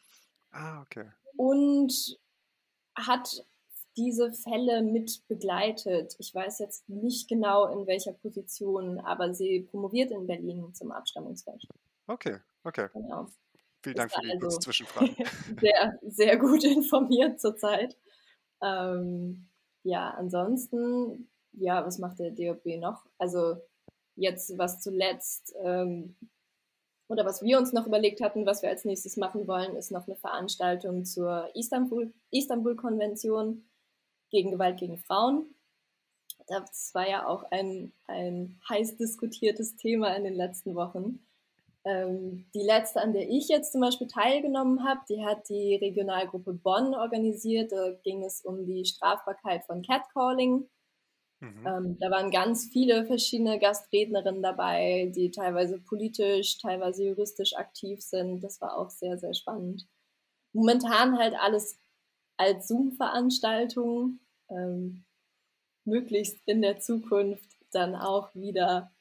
Ah, 0.52 0.82
okay. 0.82 1.06
Und 1.36 2.18
hat 2.96 3.46
diese 3.98 4.32
Fälle 4.32 4.82
mit 4.82 5.28
begleitet. 5.28 6.16
Ich 6.20 6.34
weiß 6.34 6.60
jetzt 6.60 6.88
nicht 6.88 7.28
genau 7.28 7.68
in 7.68 7.86
welcher 7.88 8.14
Position, 8.14 9.00
aber 9.00 9.34
sie 9.34 9.62
promoviert 9.62 10.12
in 10.12 10.28
Berlin 10.28 10.74
zum 10.74 10.92
Abstammungsrecht. 10.92 11.68
Okay, 12.08 12.38
okay. 12.64 12.88
Genau. 12.94 13.28
Vielen 13.82 13.96
Dank 13.96 14.12
für 14.12 14.22
die 14.22 14.32
also 14.32 14.40
kurze 14.40 14.60
Zwischenfrage. 14.60 15.16
sehr, 15.62 16.00
sehr 16.02 16.38
gut 16.38 16.64
informiert 16.66 17.40
zurzeit. 17.40 17.98
Ähm, 18.62 19.48
ja, 19.84 20.12
ansonsten, 20.12 21.30
ja, 21.54 21.86
was 21.86 22.00
macht 22.00 22.20
der 22.20 22.32
DOB 22.32 22.66
noch? 22.80 23.06
Also 23.18 23.58
jetzt, 24.16 24.58
was 24.58 24.82
zuletzt 24.82 25.54
ähm, 25.64 26.16
oder 27.10 27.26
was 27.26 27.42
wir 27.42 27.58
uns 27.58 27.74
noch 27.74 27.88
überlegt 27.88 28.22
hatten, 28.22 28.46
was 28.46 28.62
wir 28.62 28.70
als 28.70 28.86
nächstes 28.86 29.18
machen 29.18 29.48
wollen, 29.48 29.76
ist 29.76 29.92
noch 29.92 30.08
eine 30.08 30.16
Veranstaltung 30.16 31.04
zur 31.06 31.50
Istanbul-Konvention 31.56 33.48
Istanbul 33.50 33.64
gegen 34.30 34.52
Gewalt 34.52 34.78
gegen 34.80 35.00
Frauen. 35.00 35.56
Das 36.48 36.92
war 36.94 37.10
ja 37.10 37.28
auch 37.28 37.44
ein, 37.52 37.92
ein 38.08 38.60
heiß 38.70 38.98
diskutiertes 38.98 39.76
Thema 39.76 40.16
in 40.16 40.24
den 40.24 40.36
letzten 40.36 40.76
Wochen. 40.76 41.20
Ähm, 41.84 42.46
die 42.54 42.62
letzte, 42.62 43.02
an 43.02 43.14
der 43.14 43.28
ich 43.28 43.48
jetzt 43.48 43.72
zum 43.72 43.82
Beispiel 43.82 44.08
teilgenommen 44.08 44.88
habe, 44.88 45.02
die 45.10 45.26
hat 45.26 45.50
die 45.50 45.76
Regionalgruppe 45.76 46.54
Bonn 46.54 46.94
organisiert. 46.94 47.72
Da 47.72 47.92
ging 48.04 48.24
es 48.24 48.42
um 48.42 48.68
die 48.68 48.86
Strafbarkeit 48.86 49.64
von 49.66 49.82
Catcalling. 49.82 50.70
Mhm. 51.42 51.70
Ähm, 51.70 51.98
da 52.00 52.10
waren 52.12 52.32
ganz 52.32 52.70
viele 52.72 53.06
verschiedene 53.06 53.60
Gastrednerinnen 53.60 54.42
dabei, 54.42 55.12
die 55.16 55.32
teilweise 55.32 55.80
politisch, 55.80 56.58
teilweise 56.60 57.06
juristisch 57.06 57.56
aktiv 57.56 58.02
sind. 58.02 58.42
Das 58.44 58.62
war 58.62 58.78
auch 58.78 58.90
sehr, 58.90 59.18
sehr 59.18 59.34
spannend. 59.34 59.88
Momentan 60.54 61.18
halt 61.18 61.36
alles 61.36 61.80
als 62.38 62.68
Zoom-Veranstaltung, 62.68 64.20
ähm, 64.50 65.06
möglichst 65.86 66.38
in 66.46 66.62
der 66.62 66.80
Zukunft 66.80 67.50
dann 67.72 67.96
auch 67.96 68.34
wieder 68.36 68.92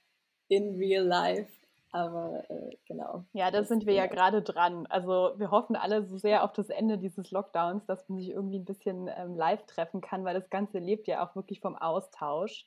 in 0.48 0.76
real 0.76 1.04
life 1.06 1.52
aber 1.90 2.44
äh, 2.50 2.76
genau. 2.86 3.24
Ja, 3.32 3.50
da 3.50 3.64
sind 3.64 3.86
wir 3.86 3.94
ja 3.94 4.06
gerade 4.06 4.42
dran. 4.42 4.86
Also 4.86 5.32
wir 5.36 5.50
hoffen 5.50 5.76
alle 5.76 6.04
so 6.04 6.18
sehr 6.18 6.44
auf 6.44 6.52
das 6.52 6.68
Ende 6.68 6.98
dieses 6.98 7.30
Lockdowns, 7.30 7.86
dass 7.86 8.08
man 8.08 8.18
sich 8.18 8.30
irgendwie 8.30 8.58
ein 8.58 8.64
bisschen 8.64 9.08
ähm, 9.08 9.36
live 9.36 9.64
treffen 9.66 10.00
kann, 10.00 10.24
weil 10.24 10.34
das 10.34 10.50
Ganze 10.50 10.78
lebt 10.78 11.06
ja 11.06 11.26
auch 11.26 11.34
wirklich 11.34 11.60
vom 11.60 11.76
Austausch. 11.76 12.66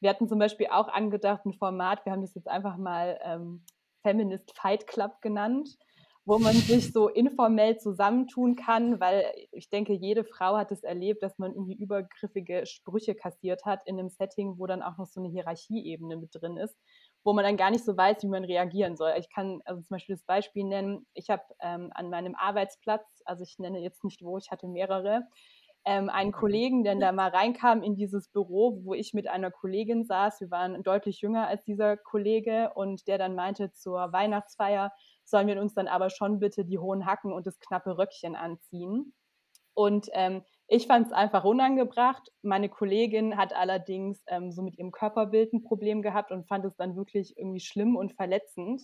Wir 0.00 0.10
hatten 0.10 0.28
zum 0.28 0.38
Beispiel 0.38 0.66
auch 0.70 0.88
angedacht 0.88 1.46
ein 1.46 1.54
Format, 1.54 2.04
wir 2.04 2.12
haben 2.12 2.22
das 2.22 2.34
jetzt 2.34 2.48
einfach 2.48 2.76
mal 2.76 3.18
ähm, 3.22 3.62
Feminist 4.02 4.52
Fight 4.56 4.86
Club 4.86 5.22
genannt, 5.22 5.78
wo 6.24 6.38
man 6.38 6.54
sich 6.54 6.92
so 6.92 7.08
informell 7.08 7.78
zusammentun 7.78 8.56
kann, 8.56 9.00
weil 9.00 9.24
ich 9.52 9.70
denke, 9.70 9.94
jede 9.94 10.24
Frau 10.24 10.56
hat 10.56 10.72
es 10.72 10.82
erlebt, 10.82 11.22
dass 11.22 11.38
man 11.38 11.52
irgendwie 11.52 11.76
übergriffige 11.76 12.66
Sprüche 12.66 13.14
kassiert 13.14 13.64
hat 13.64 13.86
in 13.86 13.98
einem 13.98 14.10
Setting, 14.10 14.58
wo 14.58 14.66
dann 14.66 14.82
auch 14.82 14.98
noch 14.98 15.06
so 15.06 15.20
eine 15.20 15.28
Hierarchieebene 15.28 16.16
mit 16.16 16.34
drin 16.34 16.56
ist 16.56 16.76
wo 17.26 17.32
man 17.32 17.44
dann 17.44 17.56
gar 17.56 17.72
nicht 17.72 17.84
so 17.84 17.96
weiß, 17.96 18.22
wie 18.22 18.28
man 18.28 18.44
reagieren 18.44 18.96
soll. 18.96 19.12
Ich 19.18 19.28
kann 19.28 19.60
also 19.64 19.82
zum 19.82 19.96
Beispiel 19.96 20.14
das 20.14 20.24
Beispiel 20.24 20.62
nennen, 20.62 21.08
ich 21.12 21.28
habe 21.28 21.42
ähm, 21.60 21.90
an 21.92 22.08
meinem 22.08 22.36
Arbeitsplatz, 22.36 23.04
also 23.24 23.42
ich 23.42 23.58
nenne 23.58 23.80
jetzt 23.80 24.04
nicht 24.04 24.22
wo, 24.22 24.38
ich 24.38 24.52
hatte 24.52 24.68
mehrere, 24.68 25.24
ähm, 25.84 26.08
einen 26.08 26.30
Kollegen, 26.30 26.84
der 26.84 26.94
da 26.94 27.10
mal 27.10 27.30
reinkam 27.30 27.82
in 27.82 27.96
dieses 27.96 28.28
Büro, 28.28 28.78
wo 28.84 28.94
ich 28.94 29.12
mit 29.12 29.26
einer 29.26 29.50
Kollegin 29.50 30.04
saß. 30.04 30.40
Wir 30.40 30.52
waren 30.52 30.84
deutlich 30.84 31.20
jünger 31.20 31.48
als 31.48 31.64
dieser 31.64 31.96
Kollege 31.96 32.70
und 32.76 33.08
der 33.08 33.18
dann 33.18 33.34
meinte, 33.34 33.72
zur 33.72 34.12
Weihnachtsfeier 34.12 34.92
sollen 35.24 35.48
wir 35.48 35.60
uns 35.60 35.74
dann 35.74 35.88
aber 35.88 36.10
schon 36.10 36.38
bitte 36.38 36.64
die 36.64 36.78
hohen 36.78 37.06
Hacken 37.06 37.32
und 37.32 37.44
das 37.44 37.58
knappe 37.58 37.98
Röckchen 37.98 38.36
anziehen. 38.36 39.14
Und 39.74 40.08
ähm, 40.12 40.44
ich 40.68 40.86
fand 40.86 41.06
es 41.06 41.12
einfach 41.12 41.44
unangebracht. 41.44 42.32
Meine 42.42 42.68
Kollegin 42.68 43.36
hat 43.36 43.54
allerdings 43.54 44.22
ähm, 44.26 44.50
so 44.50 44.62
mit 44.62 44.76
ihrem 44.78 44.90
Körperbild 44.90 45.52
ein 45.52 45.62
Problem 45.62 46.02
gehabt 46.02 46.32
und 46.32 46.48
fand 46.48 46.64
es 46.64 46.76
dann 46.76 46.96
wirklich 46.96 47.36
irgendwie 47.36 47.60
schlimm 47.60 47.96
und 47.96 48.14
verletzend. 48.14 48.82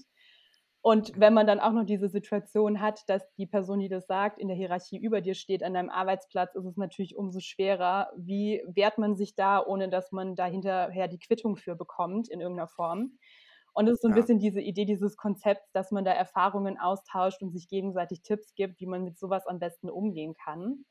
Und 0.85 1.12
wenn 1.18 1.33
man 1.33 1.47
dann 1.47 1.61
auch 1.61 1.73
noch 1.73 1.85
diese 1.85 2.09
Situation 2.09 2.81
hat, 2.81 3.09
dass 3.09 3.23
die 3.35 3.47
Person, 3.47 3.79
die 3.79 3.88
das 3.88 4.07
sagt, 4.07 4.40
in 4.40 4.49
der 4.49 4.57
Hierarchie 4.57 4.99
über 4.99 5.21
dir 5.21 5.35
steht 5.35 5.62
an 5.62 5.75
deinem 5.75 5.90
Arbeitsplatz, 5.90 6.57
ist 6.57 6.64
es 6.64 6.77
natürlich 6.77 7.16
umso 7.16 7.38
schwerer. 7.38 8.11
Wie 8.16 8.62
wehrt 8.66 8.99
man 8.99 9.16
sich 9.16 9.37
da, 9.37 9.64
ohne 9.64 9.88
dass 9.88 10.11
man 10.11 10.35
da 10.35 10.47
hinterher 10.47 11.07
die 11.07 11.21
Quittung 11.21 11.57
für 11.57 11.77
bekommt 11.77 12.29
in 12.29 12.40
irgendeiner 12.40 12.66
Form? 12.66 13.16
Und 13.75 13.87
es 13.87 13.95
ist 13.95 14.03
so 14.03 14.09
ein 14.09 14.16
ja. 14.16 14.21
bisschen 14.21 14.38
diese 14.40 14.61
Idee 14.61 14.85
dieses 14.85 15.16
Konzepts, 15.16 15.71
dass 15.73 15.92
man 15.92 16.05
da 16.05 16.12
Erfahrungen 16.12 16.79
austauscht 16.79 17.42
und 17.42 17.53
sich 17.53 17.68
gegenseitig 17.68 18.23
Tipps 18.23 18.55
gibt, 18.55 18.81
wie 18.81 18.87
man 18.87 19.05
mit 19.05 19.18
sowas 19.18 19.47
am 19.47 19.61
besten 19.61 19.88
umgehen 19.88 20.35
kann. 20.35 20.85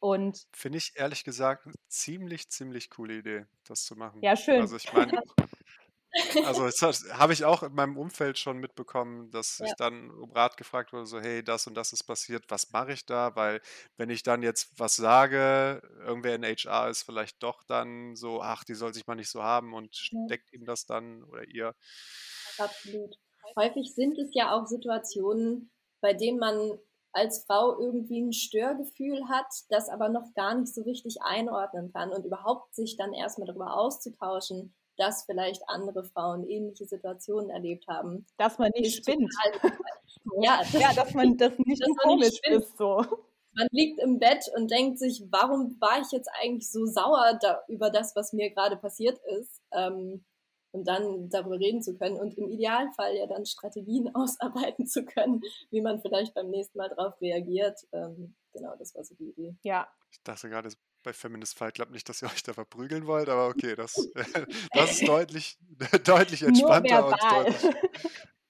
Und 0.00 0.46
Finde 0.52 0.78
ich 0.78 0.92
ehrlich 0.96 1.24
gesagt 1.24 1.66
eine 1.66 1.74
ziemlich, 1.88 2.50
ziemlich 2.50 2.90
coole 2.90 3.18
Idee, 3.18 3.46
das 3.64 3.84
zu 3.84 3.96
machen. 3.96 4.28
ja, 4.28 4.36
schön. 4.36 4.66
Also 4.66 4.76
ich 4.76 4.92
meine, 4.92 5.14
also 6.42 6.64
das 6.64 7.04
habe 7.12 7.32
ich 7.32 7.44
auch 7.44 7.62
in 7.62 7.74
meinem 7.74 7.96
Umfeld 7.98 8.38
schon 8.38 8.58
mitbekommen, 8.58 9.30
dass 9.30 9.60
Ja. 9.60 9.66
ich 9.66 9.76
dann 9.76 10.10
um 10.10 10.32
Rat 10.32 10.56
gefragt 10.56 10.92
wurde, 10.92 11.06
so, 11.06 11.20
hey, 11.20 11.42
das 11.44 11.66
und 11.66 11.74
das 11.74 11.92
ist 11.92 12.04
passiert, 12.04 12.44
was 12.48 12.70
mache 12.72 12.92
ich 12.92 13.04
da? 13.06 13.36
Weil 13.36 13.60
wenn 13.96 14.10
ich 14.10 14.22
dann 14.22 14.42
jetzt 14.42 14.78
was 14.78 14.96
sage, 14.96 15.82
irgendwer 15.98 16.34
in 16.34 16.44
HR 16.44 16.88
ist 16.88 17.02
vielleicht 17.02 17.42
doch 17.42 17.62
dann 17.64 18.16
so, 18.16 18.42
ach, 18.42 18.64
die 18.64 18.74
soll 18.74 18.94
sich 18.94 19.06
mal 19.06 19.14
nicht 19.16 19.30
so 19.30 19.42
haben 19.42 19.74
und 19.74 19.96
steckt 19.96 20.52
ihm 20.52 20.64
das 20.64 20.86
dann 20.86 21.24
oder 21.24 21.44
ihr. 21.48 21.74
Absolut. 22.58 23.16
Häufig 23.56 23.92
sind 23.94 24.16
es 24.18 24.32
ja 24.34 24.52
auch 24.54 24.66
Situationen, 24.66 25.72
bei 26.00 26.12
denen 26.14 26.38
man 26.38 26.78
als 27.12 27.44
Frau 27.44 27.78
irgendwie 27.78 28.20
ein 28.20 28.32
Störgefühl 28.32 29.28
hat, 29.28 29.46
das 29.68 29.88
aber 29.88 30.08
noch 30.08 30.32
gar 30.34 30.54
nicht 30.54 30.72
so 30.74 30.82
richtig 30.82 31.16
einordnen 31.22 31.92
kann 31.92 32.12
und 32.12 32.24
überhaupt 32.24 32.74
sich 32.74 32.96
dann 32.96 33.12
erstmal 33.12 33.46
darüber 33.46 33.76
auszutauschen, 33.76 34.74
dass 34.96 35.24
vielleicht 35.24 35.62
andere 35.68 36.04
Frauen 36.04 36.46
ähnliche 36.46 36.84
Situationen 36.84 37.50
erlebt 37.50 37.86
haben. 37.88 38.26
Dass 38.36 38.58
man 38.58 38.70
nicht 38.74 38.96
spinnt. 38.96 39.32
ja, 40.42 40.58
das, 40.58 40.72
ja, 40.72 40.92
dass 40.92 41.14
man 41.14 41.36
das 41.36 41.52
nicht 41.58 41.82
dass 41.82 41.96
komisch 42.02 42.28
nicht 42.28 42.46
ist 42.46 42.76
so. 42.76 43.04
man 43.54 43.66
liegt 43.70 43.98
im 44.00 44.18
Bett 44.18 44.44
und 44.56 44.70
denkt 44.70 44.98
sich, 44.98 45.24
warum 45.30 45.76
war 45.80 46.00
ich 46.00 46.12
jetzt 46.12 46.30
eigentlich 46.40 46.70
so 46.70 46.84
sauer 46.84 47.38
da, 47.40 47.60
über 47.68 47.90
das, 47.90 48.14
was 48.14 48.32
mir 48.32 48.50
gerade 48.50 48.76
passiert 48.76 49.18
ist? 49.40 49.60
Ähm, 49.72 50.24
und 50.72 50.86
dann 50.86 51.28
darüber 51.30 51.58
reden 51.58 51.82
zu 51.82 51.96
können 51.96 52.16
und 52.16 52.36
im 52.38 52.48
Idealfall 52.48 53.16
ja 53.16 53.26
dann 53.26 53.46
Strategien 53.46 54.10
ausarbeiten 54.14 54.86
zu 54.86 55.04
können, 55.04 55.42
wie 55.70 55.80
man 55.80 56.00
vielleicht 56.00 56.34
beim 56.34 56.50
nächsten 56.50 56.78
Mal 56.78 56.88
darauf 56.88 57.20
reagiert. 57.20 57.78
Ähm, 57.92 58.34
genau, 58.52 58.74
das 58.78 58.94
war 58.94 59.04
so 59.04 59.14
die 59.14 59.30
Idee. 59.30 59.54
Ja. 59.62 59.88
Ich 60.12 60.22
dachte 60.22 60.48
gerade 60.48 60.68
bei 61.02 61.12
Feminist 61.12 61.56
Fight 61.56 61.74
Club 61.74 61.90
nicht, 61.90 62.08
dass 62.08 62.22
ihr 62.22 62.28
euch 62.32 62.42
da 62.42 62.52
verprügeln 62.52 63.06
wollt, 63.06 63.28
aber 63.28 63.48
okay, 63.48 63.74
das, 63.74 63.94
das 64.72 64.92
ist 64.92 65.08
deutlich, 65.08 65.58
deutlich 66.04 66.42
entspannter 66.42 67.06
und 67.06 67.16
deutlich. 67.22 67.74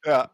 Ja, 0.04 0.30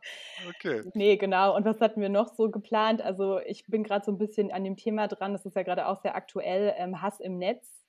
okay. 0.48 0.82
Nee, 0.94 1.16
genau. 1.16 1.56
Und 1.56 1.64
was 1.64 1.80
hatten 1.80 2.00
wir 2.00 2.08
noch 2.08 2.28
so 2.34 2.50
geplant? 2.50 3.02
Also 3.02 3.40
ich 3.40 3.66
bin 3.66 3.82
gerade 3.82 4.04
so 4.04 4.12
ein 4.12 4.18
bisschen 4.18 4.52
an 4.52 4.62
dem 4.62 4.76
Thema 4.76 5.08
dran, 5.08 5.32
das 5.32 5.44
ist 5.44 5.56
ja 5.56 5.62
gerade 5.62 5.88
auch 5.88 6.00
sehr 6.00 6.14
aktuell, 6.14 6.72
ähm, 6.76 7.02
Hass 7.02 7.18
im 7.20 7.38
Netz. 7.38 7.85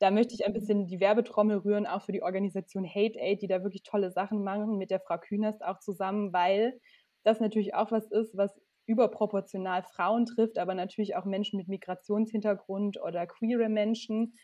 Da 0.00 0.10
möchte 0.10 0.34
ich 0.34 0.46
ein 0.46 0.52
bisschen 0.52 0.86
die 0.86 1.00
Werbetrommel 1.00 1.58
rühren, 1.58 1.86
auch 1.86 2.02
für 2.02 2.12
die 2.12 2.22
Organisation 2.22 2.86
Hate 2.86 3.18
Aid, 3.18 3.42
die 3.42 3.48
da 3.48 3.62
wirklich 3.62 3.82
tolle 3.82 4.10
Sachen 4.12 4.44
machen, 4.44 4.78
mit 4.78 4.90
der 4.90 5.00
Frau 5.00 5.18
Künast 5.18 5.64
auch 5.64 5.80
zusammen, 5.80 6.32
weil 6.32 6.78
das 7.24 7.40
natürlich 7.40 7.74
auch 7.74 7.90
was 7.90 8.06
ist, 8.10 8.36
was 8.36 8.60
überproportional 8.86 9.82
Frauen 9.82 10.24
trifft, 10.24 10.58
aber 10.58 10.74
natürlich 10.74 11.16
auch 11.16 11.24
Menschen 11.24 11.58
mit 11.58 11.68
Migrationshintergrund 11.68 13.00
oder 13.02 13.26
queere 13.26 13.68
Menschen, 13.68 14.34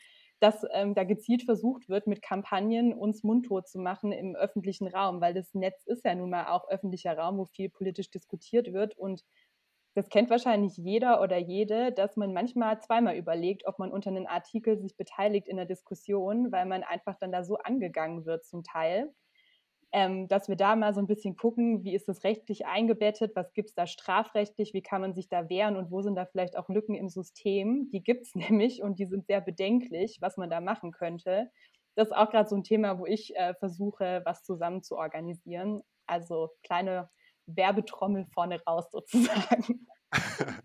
dass 0.41 0.67
ähm, 0.73 0.95
da 0.95 1.05
gezielt 1.05 1.45
versucht 1.45 1.89
wird, 1.89 2.07
mit 2.07 2.21
Kampagnen 2.21 2.93
uns 2.93 3.23
mundtot 3.23 3.69
zu 3.69 3.79
machen 3.79 4.13
im 4.13 4.35
öffentlichen 4.35 4.89
Raum, 4.89 5.21
weil 5.21 5.33
das 5.33 5.55
Netz 5.55 5.87
ist 5.87 6.05
ja 6.05 6.15
nun 6.15 6.31
mal 6.31 6.47
auch 6.49 6.69
öffentlicher 6.69 7.17
Raum, 7.17 7.39
wo 7.39 7.47
viel 7.47 7.71
politisch 7.71 8.11
diskutiert 8.11 8.73
wird 8.73 8.99
und 8.99 9.23
das 9.95 10.09
kennt 10.09 10.29
wahrscheinlich 10.31 10.77
jeder 10.77 11.21
oder 11.23 11.39
jede, 11.39 11.93
dass 11.93 12.17
man 12.17 12.33
manchmal 12.33 12.81
zweimal 12.81 13.17
überlegt, 13.17 13.67
ob 13.67 13.79
man 13.79 13.93
unter 13.93 14.11
einem 14.11 14.27
Artikel 14.27 14.79
sich 14.79 14.97
beteiligt 14.97 15.49
in 15.49 15.57
der 15.57 15.67
Diskussion, 15.67 16.51
weil 16.51 16.67
man 16.67 16.83
einfach 16.83 17.17
dann 17.19 17.31
da 17.33 17.45
so 17.45 17.57
angegangen 17.59 18.27
wird 18.27 18.45
zum 18.45 18.65
Teil. 18.65 19.13
Ähm, 19.93 20.27
dass 20.27 20.49
wir 20.49 20.57
da 20.57 20.75
mal 20.75 20.93
so 20.93 21.01
ein 21.01 21.07
bisschen 21.07 21.37
gucken, 21.37 21.85
wie 21.85 21.95
ist 21.95 22.09
das 22.09 22.25
rechtlich 22.25 22.67
eingebettet, 22.67 23.37
was 23.37 23.53
gibt 23.53 23.69
es 23.69 23.75
da 23.77 23.87
strafrechtlich, 23.87 24.75
wie 24.75 24.83
kann 24.83 25.01
man 25.01 25.15
sich 25.15 25.29
da 25.29 25.49
wehren 25.49 25.77
und 25.77 25.93
wo 25.93 26.03
sind 26.03 26.17
da 26.17 26.27
vielleicht 26.27 26.59
auch 26.59 26.69
Lücken 26.69 26.97
im 26.97 27.09
System. 27.09 27.89
Die 27.93 28.03
gibt 28.03 28.23
es 28.27 28.35
nämlich 28.35 28.83
und 28.83 28.99
die 28.99 29.07
sind 29.07 29.27
sehr 29.27 29.41
bedenklich, 29.41 30.19
was 30.21 30.37
man 30.37 30.51
da 30.51 30.61
machen 30.61 30.91
könnte. 30.91 31.51
Das 31.95 32.09
ist 32.09 32.13
auch 32.17 32.31
gerade 32.31 32.49
so 32.49 32.57
ein 32.57 32.65
Thema, 32.65 32.99
wo 32.99 33.07
ich 33.07 33.37
äh, 33.37 33.55
versuche, 33.55 34.23
was 34.25 34.43
zusammen 34.43 34.83
zu 34.83 34.97
organisieren. 34.97 35.83
Also 36.07 36.51
kleine 36.65 37.09
Werbetrommel 37.47 38.27
vorne 38.33 38.63
raus 38.65 38.87
sozusagen. 38.91 39.87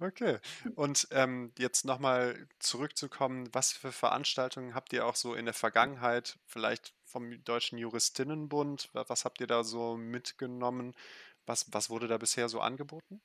Okay. 0.00 0.38
Und 0.74 1.08
ähm, 1.12 1.52
jetzt 1.58 1.84
nochmal 1.84 2.46
zurückzukommen, 2.58 3.48
was 3.52 3.72
für 3.72 3.92
Veranstaltungen 3.92 4.74
habt 4.74 4.92
ihr 4.92 5.06
auch 5.06 5.16
so 5.16 5.34
in 5.34 5.44
der 5.44 5.54
Vergangenheit, 5.54 6.38
vielleicht 6.46 6.94
vom 7.04 7.42
Deutschen 7.44 7.78
Juristinnenbund, 7.78 8.90
was 8.92 9.24
habt 9.24 9.40
ihr 9.40 9.46
da 9.46 9.64
so 9.64 9.96
mitgenommen? 9.96 10.94
Was, 11.46 11.66
was 11.72 11.90
wurde 11.90 12.06
da 12.06 12.18
bisher 12.18 12.48
so 12.48 12.60
angeboten? 12.60 13.20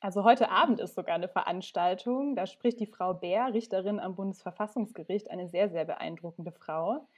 Also 0.00 0.24
heute 0.24 0.50
Abend 0.50 0.78
ist 0.78 0.94
sogar 0.94 1.16
eine 1.16 1.28
Veranstaltung. 1.28 2.36
Da 2.36 2.46
spricht 2.46 2.78
die 2.78 2.86
Frau 2.86 3.14
Bär, 3.14 3.52
Richterin 3.52 3.98
am 3.98 4.14
Bundesverfassungsgericht, 4.14 5.30
eine 5.30 5.48
sehr, 5.48 5.68
sehr 5.68 5.84
beeindruckende 5.84 6.52
Frau 6.52 7.08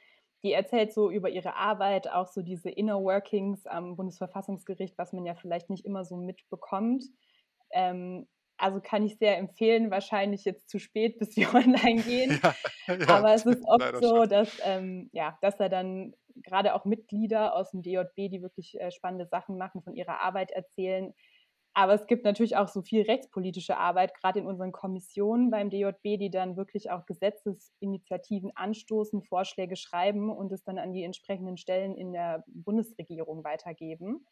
die 0.43 0.53
erzählt 0.53 0.93
so 0.93 1.11
über 1.11 1.29
ihre 1.29 1.55
Arbeit, 1.57 2.11
auch 2.11 2.29
so 2.29 2.43
diese 2.43 2.71
Inner 2.71 3.03
Workings 3.03 3.67
am 3.67 3.97
Bundesverfassungsgericht, 3.97 4.97
was 4.99 5.13
man 5.13 5.27
ja 5.27 5.35
vielleicht 5.35 5.71
nicht 5.71 5.85
immer 5.85 6.05
so 6.05 6.17
mitbekommt. 6.17 7.05
Ähm, 7.73 8.27
also 8.59 8.81
kann 8.81 9.05
ich 9.05 9.19
sehr 9.19 9.39
empfehlen, 9.39 9.91
wahrscheinlich 9.91 10.45
jetzt 10.45 10.69
zu 10.69 10.79
spät, 10.79 11.19
bis 11.19 11.37
wir 11.37 11.49
online 11.55 12.03
gehen. 12.03 12.41
Ja, 12.43 12.55
ja, 12.97 13.09
Aber 13.09 13.35
es 13.35 13.47
ist 13.47 13.65
oft 13.65 13.97
so, 14.01 14.27
dass, 14.27 14.61
ähm, 14.65 15.09
ja, 15.13 15.39
dass 15.41 15.59
er 15.61 15.69
dann 15.69 16.15
gerade 16.43 16.75
auch 16.75 16.85
Mitglieder 16.85 17.57
aus 17.57 17.71
dem 17.71 17.83
DJB, 17.83 18.31
die 18.31 18.43
wirklich 18.43 18.79
äh, 18.81 18.91
spannende 18.91 19.27
Sachen 19.27 19.59
machen, 19.59 19.83
von 19.83 19.95
ihrer 19.95 20.21
Arbeit 20.21 20.51
erzählen, 20.51 21.15
aber 21.75 21.95
es 21.95 22.07
gibt 22.07 22.25
natürlich 22.25 22.57
auch 22.57 22.69
so 22.69 22.83
viel 22.83 23.03
rechtspolitische 23.03 23.77
Arbeit, 23.77 24.15
gerade 24.15 24.41
in 24.41 24.47
unseren 24.47 24.73
Kommissionen 24.73 25.51
beim 25.51 25.71
DJB, 25.71 26.19
die 26.19 26.31
dann 26.31 26.57
wirklich 26.57 26.91
auch 26.91 27.07
Gesetzesinitiativen 27.07 28.51
anstoßen, 28.57 29.23
Vorschläge 29.23 29.77
schreiben 29.77 30.31
und 30.31 30.51
es 30.53 30.65
dann 30.65 30.79
an 30.79 30.93
die 30.93 31.05
entsprechenden 31.05 31.57
Stellen 31.57 31.95
in 31.95 32.13
der 32.13 32.45
Bundesregierung 32.49 33.45
weitergeben. 33.45 34.27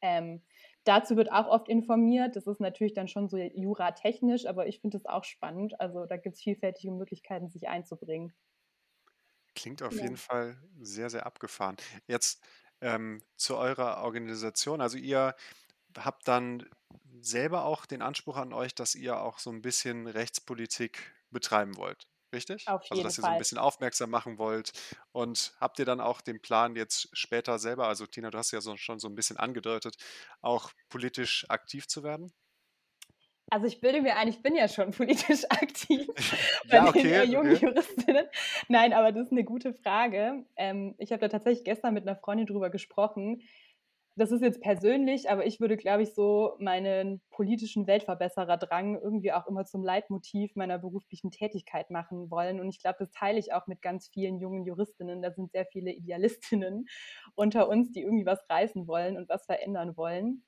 Ähm, 0.00 0.42
dazu 0.82 1.16
wird 1.16 1.30
auch 1.30 1.46
oft 1.46 1.68
informiert. 1.68 2.34
Das 2.34 2.48
ist 2.48 2.60
natürlich 2.60 2.94
dann 2.94 3.06
schon 3.06 3.28
so 3.28 3.36
juratechnisch, 3.36 4.46
aber 4.46 4.66
ich 4.66 4.80
finde 4.80 4.96
es 4.96 5.06
auch 5.06 5.24
spannend. 5.24 5.80
Also 5.80 6.06
da 6.06 6.16
gibt 6.16 6.34
es 6.34 6.42
vielfältige 6.42 6.92
Möglichkeiten, 6.92 7.48
sich 7.48 7.68
einzubringen. 7.68 8.34
Klingt 9.54 9.82
auf 9.82 9.94
ja. 9.94 10.02
jeden 10.02 10.16
Fall 10.16 10.56
sehr, 10.80 11.10
sehr 11.10 11.26
abgefahren. 11.26 11.76
Jetzt 12.08 12.42
ähm, 12.80 13.22
zu 13.36 13.56
eurer 13.56 14.02
Organisation. 14.02 14.80
Also 14.80 14.98
ihr 14.98 15.36
habt 15.98 16.28
dann 16.28 16.68
selber 17.20 17.64
auch 17.64 17.86
den 17.86 18.02
Anspruch 18.02 18.36
an 18.36 18.52
euch, 18.52 18.74
dass 18.74 18.94
ihr 18.94 19.20
auch 19.20 19.38
so 19.38 19.50
ein 19.50 19.62
bisschen 19.62 20.06
Rechtspolitik 20.06 21.14
betreiben 21.30 21.76
wollt. 21.76 22.06
Richtig? 22.32 22.66
Auf 22.66 22.90
also, 22.90 23.02
dass 23.02 23.18
ihr 23.18 23.22
so 23.22 23.28
ein 23.28 23.38
bisschen 23.38 23.58
aufmerksam 23.58 24.08
machen 24.08 24.38
wollt. 24.38 24.72
Und 25.12 25.54
habt 25.60 25.78
ihr 25.78 25.84
dann 25.84 26.00
auch 26.00 26.22
den 26.22 26.40
Plan, 26.40 26.76
jetzt 26.76 27.08
später 27.12 27.58
selber, 27.58 27.88
also 27.88 28.06
Tina, 28.06 28.30
du 28.30 28.38
hast 28.38 28.52
ja 28.52 28.60
so, 28.62 28.76
schon 28.76 28.98
so 28.98 29.08
ein 29.08 29.14
bisschen 29.14 29.36
angedeutet, 29.36 29.96
auch 30.40 30.70
politisch 30.88 31.44
aktiv 31.50 31.86
zu 31.86 32.02
werden? 32.02 32.32
Also 33.50 33.66
ich 33.66 33.80
bilde 33.82 34.00
mir 34.00 34.16
ein, 34.16 34.28
ich 34.28 34.40
bin 34.40 34.56
ja 34.56 34.66
schon 34.66 34.90
politisch 34.96 35.44
aktiv 35.50 36.06
bei 36.70 36.76
ja, 36.76 36.88
okay, 36.88 37.02
den 37.02 37.32
jungen 37.32 37.54
okay. 37.54 37.66
Juristinnen. 37.66 38.26
Nein, 38.68 38.94
aber 38.94 39.12
das 39.12 39.26
ist 39.26 39.32
eine 39.32 39.44
gute 39.44 39.74
Frage. 39.74 40.46
Ähm, 40.56 40.94
ich 40.96 41.12
habe 41.12 41.20
da 41.20 41.28
tatsächlich 41.28 41.64
gestern 41.64 41.92
mit 41.92 42.08
einer 42.08 42.16
Freundin 42.16 42.46
drüber 42.46 42.70
gesprochen 42.70 43.42
das 44.16 44.30
ist 44.30 44.42
jetzt 44.42 44.60
persönlich, 44.60 45.30
aber 45.30 45.46
ich 45.46 45.60
würde, 45.60 45.76
glaube 45.76 46.02
ich, 46.02 46.14
so 46.14 46.56
meinen 46.58 47.22
politischen 47.30 47.86
Weltverbessererdrang 47.86 49.00
irgendwie 49.00 49.32
auch 49.32 49.46
immer 49.46 49.64
zum 49.64 49.82
Leitmotiv 49.82 50.54
meiner 50.54 50.78
beruflichen 50.78 51.30
Tätigkeit 51.30 51.90
machen 51.90 52.30
wollen. 52.30 52.60
Und 52.60 52.68
ich 52.68 52.80
glaube, 52.80 52.96
das 52.98 53.10
teile 53.10 53.38
ich 53.38 53.54
auch 53.54 53.66
mit 53.66 53.80
ganz 53.80 54.08
vielen 54.08 54.38
jungen 54.38 54.66
Juristinnen. 54.66 55.22
Da 55.22 55.32
sind 55.32 55.52
sehr 55.52 55.66
viele 55.66 55.92
Idealistinnen 55.92 56.86
unter 57.34 57.68
uns, 57.68 57.90
die 57.92 58.02
irgendwie 58.02 58.26
was 58.26 58.44
reißen 58.50 58.86
wollen 58.86 59.16
und 59.16 59.28
was 59.28 59.46
verändern 59.46 59.96
wollen. 59.96 60.42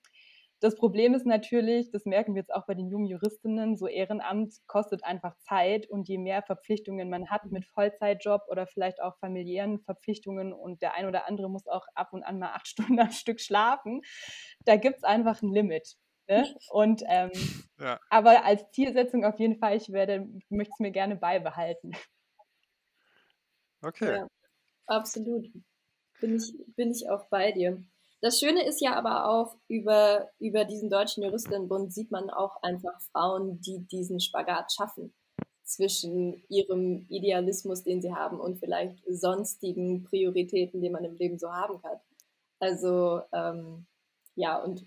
Das 0.64 0.76
Problem 0.76 1.12
ist 1.12 1.26
natürlich, 1.26 1.90
das 1.90 2.06
merken 2.06 2.34
wir 2.34 2.40
jetzt 2.40 2.54
auch 2.54 2.64
bei 2.64 2.72
den 2.72 2.88
jungen 2.88 3.04
Juristinnen, 3.04 3.76
so 3.76 3.86
Ehrenamt 3.86 4.54
kostet 4.66 5.04
einfach 5.04 5.36
Zeit 5.36 5.90
und 5.90 6.08
je 6.08 6.16
mehr 6.16 6.42
Verpflichtungen 6.42 7.10
man 7.10 7.28
hat 7.28 7.44
mit 7.52 7.66
Vollzeitjob 7.66 8.40
oder 8.48 8.66
vielleicht 8.66 9.02
auch 9.02 9.18
familiären 9.18 9.80
Verpflichtungen 9.80 10.54
und 10.54 10.80
der 10.80 10.94
ein 10.94 11.04
oder 11.04 11.28
andere 11.28 11.50
muss 11.50 11.66
auch 11.66 11.84
ab 11.94 12.14
und 12.14 12.22
an 12.22 12.38
mal 12.38 12.54
acht 12.54 12.66
Stunden 12.68 12.98
am 12.98 13.10
Stück 13.10 13.42
schlafen, 13.42 14.00
da 14.64 14.76
gibt 14.76 14.96
es 14.96 15.04
einfach 15.04 15.42
ein 15.42 15.52
Limit. 15.52 15.98
Ne? 16.28 16.56
Und 16.70 17.02
ähm, 17.08 17.30
ja. 17.78 18.00
aber 18.08 18.46
als 18.46 18.70
Zielsetzung 18.70 19.26
auf 19.26 19.38
jeden 19.38 19.58
Fall, 19.58 19.76
ich 19.76 19.92
werde, 19.92 20.26
möchte 20.48 20.72
es 20.72 20.80
mir 20.80 20.92
gerne 20.92 21.16
beibehalten. 21.16 21.92
Okay. 23.82 24.16
Ja, 24.16 24.28
absolut. 24.86 25.44
Bin 26.22 26.36
ich, 26.36 26.54
bin 26.74 26.90
ich 26.90 27.10
auch 27.10 27.28
bei 27.28 27.52
dir. 27.52 27.84
Das 28.24 28.40
Schöne 28.40 28.64
ist 28.64 28.80
ja 28.80 28.94
aber 28.96 29.28
auch, 29.28 29.54
über, 29.68 30.30
über 30.38 30.64
diesen 30.64 30.88
Deutschen 30.88 31.22
Juristinnenbund 31.22 31.92
sieht 31.92 32.10
man 32.10 32.30
auch 32.30 32.62
einfach 32.62 32.98
Frauen, 33.12 33.60
die 33.60 33.80
diesen 33.80 34.18
Spagat 34.18 34.72
schaffen 34.72 35.12
zwischen 35.62 36.42
ihrem 36.48 37.04
Idealismus, 37.10 37.84
den 37.84 38.00
sie 38.00 38.14
haben, 38.14 38.40
und 38.40 38.56
vielleicht 38.56 38.96
sonstigen 39.06 40.04
Prioritäten, 40.04 40.80
die 40.80 40.88
man 40.88 41.04
im 41.04 41.16
Leben 41.16 41.38
so 41.38 41.52
haben 41.52 41.82
kann. 41.82 41.98
Also 42.60 43.20
ähm, 43.30 43.84
ja, 44.36 44.56
und 44.56 44.86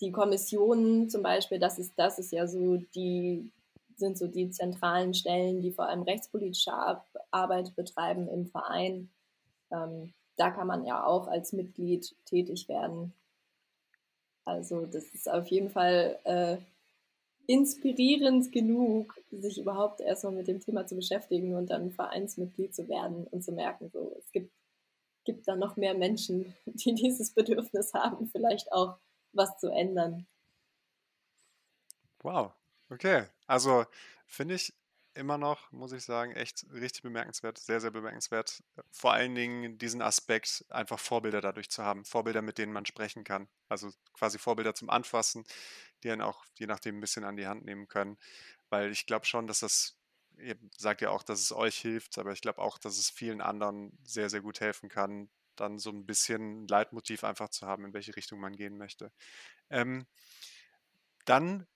die 0.00 0.12
Kommissionen 0.12 1.10
zum 1.10 1.24
Beispiel, 1.24 1.58
das 1.58 1.80
ist, 1.80 1.94
das 1.96 2.20
ist 2.20 2.30
ja 2.30 2.46
so 2.46 2.76
die, 2.94 3.50
sind 3.96 4.16
so 4.16 4.28
die 4.28 4.50
zentralen 4.50 5.14
Stellen, 5.14 5.62
die 5.62 5.72
vor 5.72 5.88
allem 5.88 6.02
rechtspolitische 6.02 6.70
Arbeit 7.32 7.74
betreiben 7.74 8.28
im 8.28 8.46
Verein. 8.46 9.10
Ähm, 9.72 10.12
da 10.40 10.50
kann 10.50 10.66
man 10.66 10.86
ja 10.86 11.04
auch 11.04 11.28
als 11.28 11.52
Mitglied 11.52 12.16
tätig 12.24 12.66
werden. 12.66 13.12
Also 14.46 14.86
das 14.86 15.04
ist 15.10 15.28
auf 15.28 15.48
jeden 15.48 15.68
Fall 15.68 16.18
äh, 16.24 16.56
inspirierend 17.46 18.50
genug, 18.50 19.20
sich 19.30 19.60
überhaupt 19.60 20.00
erstmal 20.00 20.32
mit 20.32 20.48
dem 20.48 20.60
Thema 20.60 20.86
zu 20.86 20.96
beschäftigen 20.96 21.54
und 21.54 21.68
dann 21.68 21.90
Vereinsmitglied 21.90 22.74
zu 22.74 22.88
werden 22.88 23.26
und 23.26 23.44
zu 23.44 23.52
merken, 23.52 23.90
so 23.90 24.16
es 24.18 24.32
gibt, 24.32 24.50
gibt 25.24 25.46
da 25.46 25.56
noch 25.56 25.76
mehr 25.76 25.92
Menschen, 25.92 26.54
die 26.64 26.94
dieses 26.94 27.34
Bedürfnis 27.34 27.92
haben, 27.92 28.26
vielleicht 28.28 28.72
auch 28.72 28.96
was 29.32 29.58
zu 29.58 29.68
ändern. 29.68 30.26
Wow, 32.22 32.52
okay. 32.88 33.24
Also 33.46 33.84
finde 34.26 34.54
ich 34.54 34.72
immer 35.14 35.38
noch, 35.38 35.70
muss 35.72 35.92
ich 35.92 36.04
sagen, 36.04 36.32
echt 36.32 36.66
richtig 36.72 37.02
bemerkenswert, 37.02 37.58
sehr, 37.58 37.80
sehr 37.80 37.90
bemerkenswert. 37.90 38.62
Vor 38.90 39.12
allen 39.12 39.34
Dingen 39.34 39.78
diesen 39.78 40.02
Aspekt, 40.02 40.64
einfach 40.70 40.98
Vorbilder 40.98 41.40
dadurch 41.40 41.70
zu 41.70 41.84
haben, 41.84 42.04
Vorbilder, 42.04 42.42
mit 42.42 42.58
denen 42.58 42.72
man 42.72 42.86
sprechen 42.86 43.24
kann. 43.24 43.48
Also 43.68 43.90
quasi 44.12 44.38
Vorbilder 44.38 44.74
zum 44.74 44.90
Anfassen, 44.90 45.44
die 46.02 46.10
einen 46.10 46.22
auch 46.22 46.44
je 46.58 46.66
nachdem 46.66 46.98
ein 46.98 47.00
bisschen 47.00 47.24
an 47.24 47.36
die 47.36 47.46
Hand 47.46 47.64
nehmen 47.64 47.88
können. 47.88 48.18
Weil 48.68 48.92
ich 48.92 49.06
glaube 49.06 49.26
schon, 49.26 49.46
dass 49.46 49.60
das, 49.60 49.98
ihr 50.38 50.56
sagt 50.76 51.00
ja 51.00 51.10
auch, 51.10 51.22
dass 51.22 51.40
es 51.40 51.52
euch 51.52 51.76
hilft, 51.76 52.18
aber 52.18 52.32
ich 52.32 52.40
glaube 52.40 52.60
auch, 52.60 52.78
dass 52.78 52.98
es 52.98 53.10
vielen 53.10 53.40
anderen 53.40 53.98
sehr, 54.04 54.30
sehr 54.30 54.40
gut 54.40 54.60
helfen 54.60 54.88
kann, 54.88 55.28
dann 55.56 55.78
so 55.78 55.90
ein 55.90 56.06
bisschen 56.06 56.66
Leitmotiv 56.68 57.24
einfach 57.24 57.50
zu 57.50 57.66
haben, 57.66 57.84
in 57.84 57.92
welche 57.94 58.16
Richtung 58.16 58.40
man 58.40 58.56
gehen 58.56 58.78
möchte. 58.78 59.12
Ähm, 59.70 60.06
dann 61.24 61.66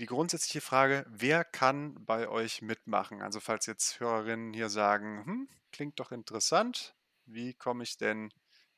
die 0.00 0.06
grundsätzliche 0.06 0.60
Frage, 0.60 1.04
wer 1.08 1.44
kann 1.44 2.04
bei 2.04 2.28
euch 2.28 2.62
mitmachen? 2.62 3.22
Also 3.22 3.40
falls 3.40 3.66
jetzt 3.66 4.00
Hörerinnen 4.00 4.52
hier 4.52 4.68
sagen, 4.68 5.24
hm, 5.24 5.48
klingt 5.72 6.00
doch 6.00 6.12
interessant, 6.12 6.94
wie 7.26 7.54
komme 7.54 7.84
ich 7.84 7.96
denn 7.96 8.30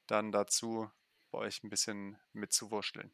dann 0.07 0.33
dazu, 0.33 0.90
bei 1.31 1.38
euch 1.38 1.62
ein 1.64 1.70
bisschen 1.70 2.18
mitzuwurschteln? 2.33 3.11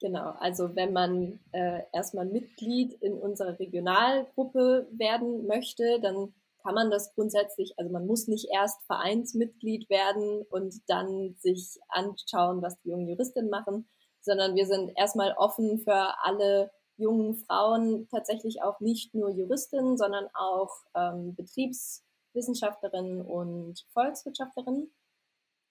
Genau, 0.00 0.30
also 0.40 0.74
wenn 0.74 0.92
man 0.92 1.38
äh, 1.52 1.82
erstmal 1.92 2.26
Mitglied 2.26 2.92
in 2.94 3.14
unserer 3.14 3.58
Regionalgruppe 3.58 4.88
werden 4.90 5.46
möchte, 5.46 6.00
dann 6.00 6.34
kann 6.62 6.74
man 6.74 6.90
das 6.90 7.14
grundsätzlich, 7.14 7.74
also 7.76 7.92
man 7.92 8.06
muss 8.06 8.26
nicht 8.26 8.48
erst 8.52 8.82
Vereinsmitglied 8.86 9.88
werden 9.90 10.42
und 10.50 10.74
dann 10.88 11.36
sich 11.38 11.78
anschauen, 11.88 12.62
was 12.62 12.80
die 12.80 12.90
jungen 12.90 13.08
Juristinnen 13.08 13.50
machen, 13.50 13.88
sondern 14.20 14.54
wir 14.54 14.66
sind 14.66 14.92
erstmal 14.96 15.34
offen 15.36 15.78
für 15.78 16.14
alle 16.24 16.70
jungen 16.96 17.34
Frauen, 17.34 18.08
tatsächlich 18.10 18.62
auch 18.62 18.80
nicht 18.80 19.14
nur 19.14 19.30
Juristinnen, 19.30 19.96
sondern 19.96 20.28
auch 20.34 20.70
ähm, 20.94 21.34
Betriebswissenschaftlerinnen 21.34 23.22
und 23.22 23.86
Volkswirtschaftlerinnen. 23.92 24.90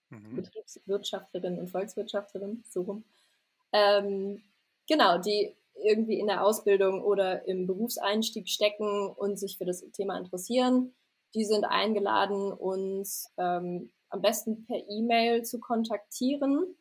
Mhm. 0.09 0.35
Betriebswirtschaftlerinnen 0.35 1.59
und 1.59 1.69
Volkswirtschaftlerinnen, 1.69 2.63
so 2.69 2.81
rum. 2.81 3.03
Ähm, 3.71 4.43
genau, 4.87 5.17
die 5.17 5.55
irgendwie 5.83 6.19
in 6.19 6.27
der 6.27 6.43
Ausbildung 6.45 7.01
oder 7.01 7.47
im 7.47 7.65
Berufseinstieg 7.65 8.49
stecken 8.49 9.07
und 9.07 9.39
sich 9.39 9.57
für 9.57 9.65
das 9.65 9.81
Thema 9.91 10.17
interessieren. 10.17 10.93
Die 11.33 11.45
sind 11.45 11.63
eingeladen, 11.63 12.51
uns 12.51 13.31
ähm, 13.37 13.89
am 14.09 14.21
besten 14.21 14.65
per 14.65 14.77
E-Mail 14.89 15.43
zu 15.43 15.59
kontaktieren. 15.59 16.75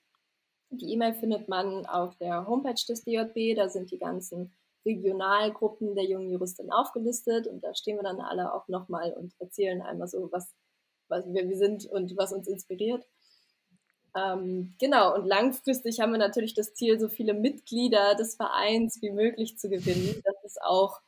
Die 0.71 0.93
E-Mail 0.93 1.15
findet 1.15 1.49
man 1.49 1.85
auf 1.87 2.17
der 2.17 2.47
Homepage 2.47 2.83
des 2.89 3.05
DJB. 3.05 3.57
Da 3.57 3.69
sind 3.69 3.91
die 3.91 3.99
ganzen 3.99 4.53
Regionalgruppen 4.87 5.95
der 5.95 6.05
jungen 6.05 6.31
Juristin 6.31 6.71
aufgelistet 6.71 7.47
und 7.47 7.63
da 7.63 7.75
stehen 7.75 7.97
wir 7.97 8.03
dann 8.03 8.21
alle 8.21 8.55
auch 8.55 8.67
nochmal 8.69 9.13
und 9.13 9.35
erzählen 9.39 9.83
einmal 9.83 10.09
so, 10.09 10.31
was, 10.33 10.55
was 11.09 11.27
wir, 11.27 11.49
wir 11.49 11.57
sind 11.57 11.87
und 11.87 12.17
was 12.17 12.33
uns 12.33 12.49
inspiriert. 12.49 13.07
Ähm, 14.17 14.75
genau, 14.79 15.15
und 15.15 15.27
langfristig 15.27 16.01
haben 16.01 16.13
wir 16.13 16.19
natürlich 16.19 16.55
das 16.55 16.75
Ziel, 16.75 16.99
so 16.99 17.09
viele 17.09 17.35
Mitglieder 17.35 18.15
des 18.15 18.37
Vereins 18.37 19.01
wie 19.03 19.11
möglich 19.11 19.59
zu 19.59 19.69
gewinnen. 19.69 20.21
Das 20.25 20.35
ist 20.45 20.63
auch 20.63 21.01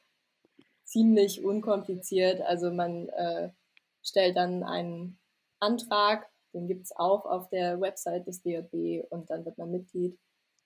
ziemlich 0.85 1.45
unkompliziert. 1.45 2.43
Also 2.43 2.71
man 2.71 3.09
äh, 3.09 3.51
stellt 4.03 4.37
dann 4.37 4.63
einen 4.63 5.19
Antrag, 5.59 6.29
den 6.55 6.67
gibt 6.67 6.85
es 6.85 6.97
auch 6.97 7.25
auf 7.25 7.49
der 7.49 7.81
Website 7.81 8.27
des 8.27 8.43
DJB 8.43 9.05
und 9.11 9.31
dann 9.31 9.45
wird 9.45 9.59
man 9.59 9.71
Mitglied. 9.71 10.19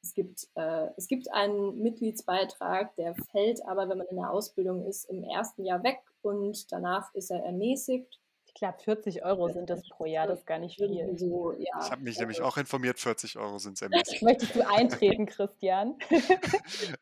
Es 0.03 0.14
gibt, 0.14 0.46
äh, 0.55 0.88
es 0.96 1.09
gibt 1.09 1.33
einen 1.33 1.83
Mitgliedsbeitrag, 1.83 2.94
der 2.96 3.14
fällt 3.33 3.64
aber, 3.66 3.88
wenn 3.88 3.99
man 3.99 4.07
in 4.07 4.16
der 4.16 4.31
Ausbildung 4.31 4.87
ist, 4.87 5.05
im 5.07 5.25
ersten 5.25 5.64
Jahr 5.64 5.83
weg 5.83 5.99
und 6.22 6.70
danach 6.70 7.12
ist 7.14 7.31
er 7.31 7.42
ermäßigt. 7.44 8.20
Ich 8.46 8.55
glaube, 8.55 8.79
40 8.79 9.25
Euro 9.25 9.49
sind 9.49 9.68
das 9.68 9.87
pro 9.88 10.07
Jahr, 10.07 10.27
das 10.27 10.40
ist 10.40 10.46
gar 10.46 10.59
nicht 10.59 10.77
viel. 10.77 11.18
So, 11.18 11.53
ja. 11.53 11.79
Ich 11.83 11.90
habe 11.90 12.03
mich 12.03 12.18
nämlich 12.18 12.40
auch 12.40 12.57
informiert, 12.57 12.99
40 12.99 13.37
Euro 13.37 13.59
sind 13.59 13.75
es 13.75 13.83
ermäßigt. 13.83 14.22
Möchtest 14.22 14.55
du 14.55 14.66
eintreten, 14.66 15.27
Christian? 15.27 15.99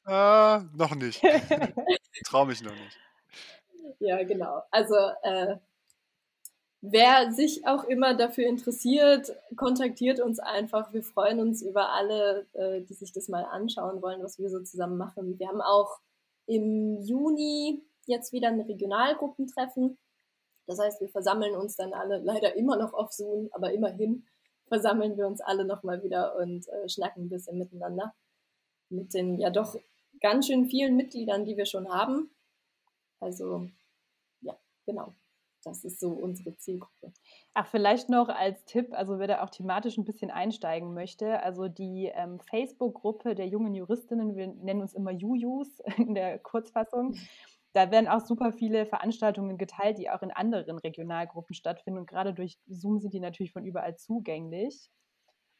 äh, 0.07 0.59
noch 0.77 0.95
nicht. 0.95 1.23
Traue 2.25 2.47
mich 2.47 2.63
noch 2.63 2.73
nicht. 2.73 2.99
Ja, 4.01 4.23
genau. 4.25 4.63
Also 4.71 4.95
äh, 5.23 5.57
wer 6.87 7.33
sich 7.33 7.67
auch 7.67 7.85
immer 7.85 8.15
dafür 8.15 8.47
interessiert, 8.47 9.35
kontaktiert 9.57 10.21
uns 10.21 10.39
einfach. 10.39 10.93
Wir 10.93 11.03
freuen 11.03 11.41
uns 11.41 11.63
über 11.63 11.93
alle, 11.93 12.47
äh, 12.53 12.83
die 12.83 12.93
sich 12.93 13.13
das 13.13 13.29
mal 13.29 13.45
anschauen 13.45 14.03
wollen, 14.03 14.23
was 14.23 14.39
wir 14.39 14.51
so 14.51 14.61
zusammen 14.61 14.99
machen. 14.99 15.39
Wir 15.39 15.49
haben 15.49 15.63
auch 15.63 15.99
im 16.47 17.01
Juni 17.01 17.83
jetzt 18.05 18.35
wieder 18.35 18.49
ein 18.49 18.61
Regionalgruppentreffen. 18.61 19.97
Das 20.67 20.79
heißt, 20.79 21.01
wir 21.01 21.09
versammeln 21.09 21.57
uns 21.57 21.77
dann 21.77 21.95
alle 21.95 22.19
leider 22.19 22.55
immer 22.55 22.77
noch 22.77 22.93
auf 22.93 23.13
Zoom, 23.13 23.49
aber 23.53 23.73
immerhin 23.73 24.27
versammeln 24.67 25.17
wir 25.17 25.27
uns 25.27 25.41
alle 25.41 25.65
nochmal 25.65 26.03
wieder 26.03 26.37
und 26.37 26.69
äh, 26.69 26.89
schnacken 26.89 27.25
ein 27.25 27.29
bisschen 27.31 27.57
miteinander. 27.57 28.15
Mit 28.91 29.15
den 29.15 29.39
ja 29.39 29.49
doch 29.49 29.75
ganz 30.21 30.49
schön 30.49 30.67
vielen 30.67 30.97
Mitgliedern, 30.97 31.47
die 31.47 31.57
wir 31.57 31.67
schon 31.67 31.89
haben. 31.89 32.31
Also, 33.21 33.69
ja, 34.43 34.55
genau. 34.85 35.15
Das 35.65 35.85
ist 35.85 36.01
so 36.01 36.11
unsere 36.11 36.57
Zielgruppe. 36.57 37.13
Ach, 37.55 37.67
vielleicht 37.67 38.09
noch 38.09 38.29
als 38.29 38.65
Tipp, 38.65 38.93
also 38.93 39.19
wer 39.19 39.27
da 39.27 39.43
auch 39.43 39.51
thematisch 39.51 39.97
ein 39.97 40.05
bisschen 40.05 40.31
einsteigen 40.31 40.95
möchte, 40.95 41.43
also 41.43 41.69
die 41.69 42.11
ähm, 42.15 42.41
Facebook-Gruppe 42.41 43.35
der 43.35 43.49
jungen 43.49 43.75
Juristinnen, 43.75 44.37
wir 44.37 44.49
nennen 44.49 44.81
uns 44.81 44.95
immer 44.95 45.11
Jujus 45.11 45.81
in 45.99 46.15
der 46.15 46.39
Kurzfassung, 46.39 47.15
da 47.75 47.91
werden 47.91 48.09
auch 48.09 48.21
super 48.21 48.53
viele 48.53 48.87
Veranstaltungen 48.87 49.59
geteilt, 49.59 49.99
die 49.99 50.09
auch 50.09 50.23
in 50.23 50.31
anderen 50.31 50.79
Regionalgruppen 50.79 51.55
stattfinden 51.55 51.99
und 51.99 52.07
gerade 52.07 52.33
durch 52.33 52.59
Zoom 52.67 53.01
sind 53.01 53.15
die 53.15 53.21
natürlich 53.21 53.53
von 53.53 53.65
überall 53.65 53.97
zugänglich. 53.97 54.91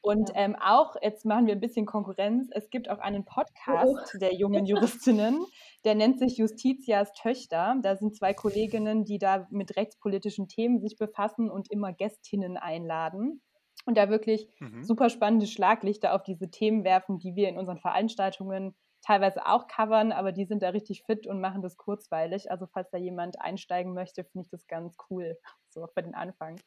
Und 0.05 0.29
ja. 0.29 0.35
ähm, 0.37 0.57
auch, 0.57 0.97
jetzt 1.01 1.25
machen 1.25 1.47
wir 1.47 1.55
ein 1.55 1.61
bisschen 1.61 1.87
Konkurrenz, 1.87 2.51
es 2.53 2.69
gibt 2.69 2.91
auch 2.91 2.99
einen 2.99 3.25
Podcast 3.25 4.13
oh. 4.15 4.19
der 4.19 4.35
jungen 4.35 4.67
Juristinnen, 4.67 5.47
der 5.87 5.95
nennt 5.95 6.19
sich 6.19 6.37
Justitias 6.37 7.11
Töchter. 7.15 7.77
Da 7.83 7.97
sind 7.97 8.15
zwei 8.15 8.35
Kolleginnen, 8.35 9.07
die 9.07 9.17
da 9.17 9.47
mit 9.51 9.77
rechtspolitischen 9.77 10.47
Themen 10.47 10.79
sich 10.79 10.99
befassen 10.99 11.51
und 11.51 11.71
immer 11.71 11.95
Gästinnen 11.95 12.59
einladen. 12.59 13.41
Und 13.87 13.97
da 13.97 14.11
wirklich 14.11 14.47
mhm. 14.61 14.85
super 14.85 15.09
spannende 15.09 15.47
Schlaglichter 15.47 16.15
auf 16.15 16.23
diese 16.23 16.51
Themen 16.51 16.85
werfen, 16.85 17.19
die 17.19 17.35
wir 17.35 17.49
in 17.49 17.57
unseren 17.57 17.79
Veranstaltungen 17.79 18.75
teilweise 19.01 19.47
auch 19.47 19.69
covern, 19.69 20.13
aber 20.13 20.33
die 20.33 20.45
sind 20.45 20.63
da 20.63 20.69
richtig 20.69 21.05
fit 21.07 21.27
und 21.27 21.41
machen 21.41 21.63
das 21.63 21.79
kurzweilig. 21.79 22.51
Also 22.51 22.67
falls 22.67 22.91
da 22.91 22.99
jemand 22.99 23.41
einsteigen 23.41 23.95
möchte, 23.95 24.25
finde 24.25 24.45
ich 24.45 24.51
das 24.51 24.67
ganz 24.67 24.97
cool, 25.09 25.39
so 25.71 25.87
für 25.87 26.03
den 26.03 26.15
Anfang. 26.15 26.61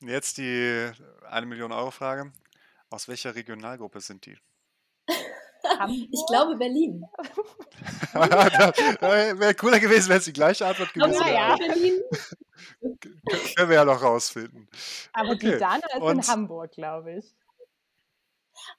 Jetzt 0.00 0.38
die 0.38 0.90
eine 1.28 1.46
Million 1.46 1.72
Euro 1.72 1.90
Frage. 1.90 2.32
Aus 2.90 3.08
welcher 3.08 3.34
Regionalgruppe 3.34 4.00
sind 4.00 4.26
die? 4.26 4.38
ich 6.10 6.26
glaube 6.26 6.56
Berlin. 6.56 7.04
Wäre 8.12 9.54
cooler 9.54 9.80
gewesen, 9.80 10.08
wenn 10.08 10.18
es 10.18 10.24
die 10.24 10.32
gleiche 10.32 10.66
Antwort 10.66 10.94
gewesen 10.94 11.20
wäre. 11.20 11.34
Ja, 11.34 11.56
Berlin. 11.56 12.00
Können 13.56 13.68
wir 13.68 13.76
ja 13.76 13.84
noch 13.84 14.00
rausfinden. 14.02 14.68
Aber 15.12 15.30
okay. 15.30 15.52
die 15.52 15.58
Dana 15.58 15.86
ist 15.94 16.00
Und 16.00 16.18
in 16.18 16.26
Hamburg, 16.26 16.72
glaube 16.72 17.12
ich. 17.14 17.34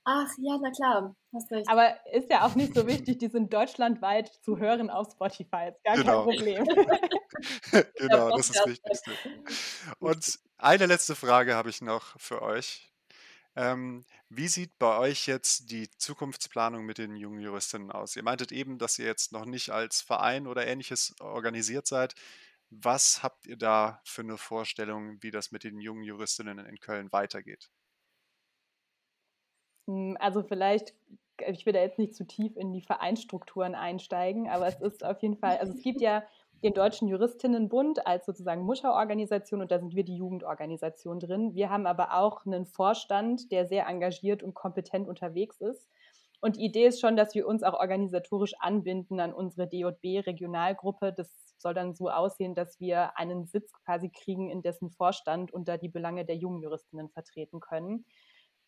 Ach 0.03 0.29
ja, 0.37 0.57
na 0.61 0.71
klar, 0.71 1.15
hast 1.33 1.51
recht. 1.51 1.69
Aber 1.69 1.95
ist 2.13 2.29
ja 2.29 2.45
auch 2.45 2.55
nicht 2.55 2.73
so 2.73 2.87
wichtig, 2.87 3.19
die 3.19 3.27
sind 3.27 3.53
deutschlandweit 3.53 4.27
zu 4.43 4.57
hören 4.57 4.89
auf 4.89 5.11
Spotify. 5.11 5.69
Ist 5.69 5.83
gar 5.83 5.95
genau. 5.95 6.25
kein 6.25 6.35
Problem. 6.35 6.65
genau, 7.95 8.29
das 8.35 8.49
ist 8.49 8.55
das 8.55 8.65
Wichtigste. 8.67 9.11
Und 9.99 10.39
eine 10.57 10.85
letzte 10.85 11.15
Frage 11.15 11.55
habe 11.55 11.69
ich 11.69 11.81
noch 11.81 12.19
für 12.19 12.41
euch. 12.41 12.91
Ähm, 13.55 14.05
wie 14.29 14.47
sieht 14.47 14.77
bei 14.77 14.97
euch 14.97 15.27
jetzt 15.27 15.71
die 15.71 15.89
Zukunftsplanung 15.97 16.85
mit 16.85 16.97
den 16.97 17.15
jungen 17.15 17.41
Juristinnen 17.41 17.91
aus? 17.91 18.15
Ihr 18.15 18.23
meintet 18.23 18.51
eben, 18.51 18.77
dass 18.77 18.99
ihr 18.99 19.05
jetzt 19.05 19.31
noch 19.31 19.45
nicht 19.45 19.71
als 19.71 20.01
Verein 20.01 20.47
oder 20.47 20.67
ähnliches 20.67 21.15
organisiert 21.19 21.87
seid. 21.87 22.15
Was 22.69 23.23
habt 23.23 23.47
ihr 23.47 23.57
da 23.57 23.99
für 24.05 24.21
eine 24.21 24.37
Vorstellung, 24.37 25.21
wie 25.23 25.31
das 25.31 25.51
mit 25.51 25.63
den 25.63 25.79
jungen 25.79 26.03
Juristinnen 26.03 26.59
in 26.59 26.79
Köln 26.79 27.11
weitergeht? 27.11 27.69
Hm, 29.89 30.17
also 30.19 30.43
vielleicht, 30.43 30.93
ich 31.47 31.65
will 31.65 31.73
da 31.73 31.81
jetzt 31.81 31.97
nicht 31.97 32.13
zu 32.15 32.25
tief 32.25 32.55
in 32.55 32.71
die 32.71 32.81
Vereinsstrukturen 32.81 33.73
einsteigen, 33.73 34.47
aber 34.47 34.67
es 34.67 34.79
ist 34.79 35.03
auf 35.03 35.21
jeden 35.21 35.35
Fall, 35.37 35.57
also 35.57 35.73
es 35.73 35.81
gibt 35.81 35.99
ja 35.99 36.23
den 36.63 36.73
Deutschen 36.73 37.07
Juristinnenbund 37.07 38.05
als 38.05 38.25
sozusagen 38.25 38.63
Mutterorganisation 38.63 39.61
und 39.61 39.71
da 39.71 39.79
sind 39.79 39.95
wir 39.95 40.03
die 40.03 40.17
Jugendorganisation 40.17 41.19
drin. 41.19 41.55
Wir 41.55 41.69
haben 41.71 41.87
aber 41.87 42.13
auch 42.13 42.45
einen 42.45 42.65
Vorstand, 42.65 43.51
der 43.51 43.65
sehr 43.65 43.87
engagiert 43.87 44.43
und 44.43 44.53
kompetent 44.53 45.07
unterwegs 45.07 45.59
ist. 45.61 45.89
Und 46.41 46.57
die 46.57 46.65
Idee 46.65 46.87
ist 46.87 47.01
schon, 47.01 47.15
dass 47.17 47.33
wir 47.33 47.47
uns 47.47 47.63
auch 47.63 47.73
organisatorisch 47.73 48.53
anbinden 48.59 49.19
an 49.19 49.33
unsere 49.33 49.67
DJB-Regionalgruppe. 49.67 51.13
Das 51.13 51.33
soll 51.57 51.73
dann 51.73 51.95
so 51.95 52.09
aussehen, 52.09 52.55
dass 52.55 52.79
wir 52.79 53.17
einen 53.17 53.45
Sitz 53.45 53.71
quasi 53.85 54.09
kriegen, 54.09 54.49
in 54.49 54.61
dessen 54.61 54.91
Vorstand 54.91 55.51
und 55.51 55.67
da 55.67 55.77
die 55.77 55.89
Belange 55.89 56.25
der 56.25 56.35
jungen 56.35 56.61
Juristinnen 56.61 57.09
vertreten 57.09 57.59
können 57.59 58.05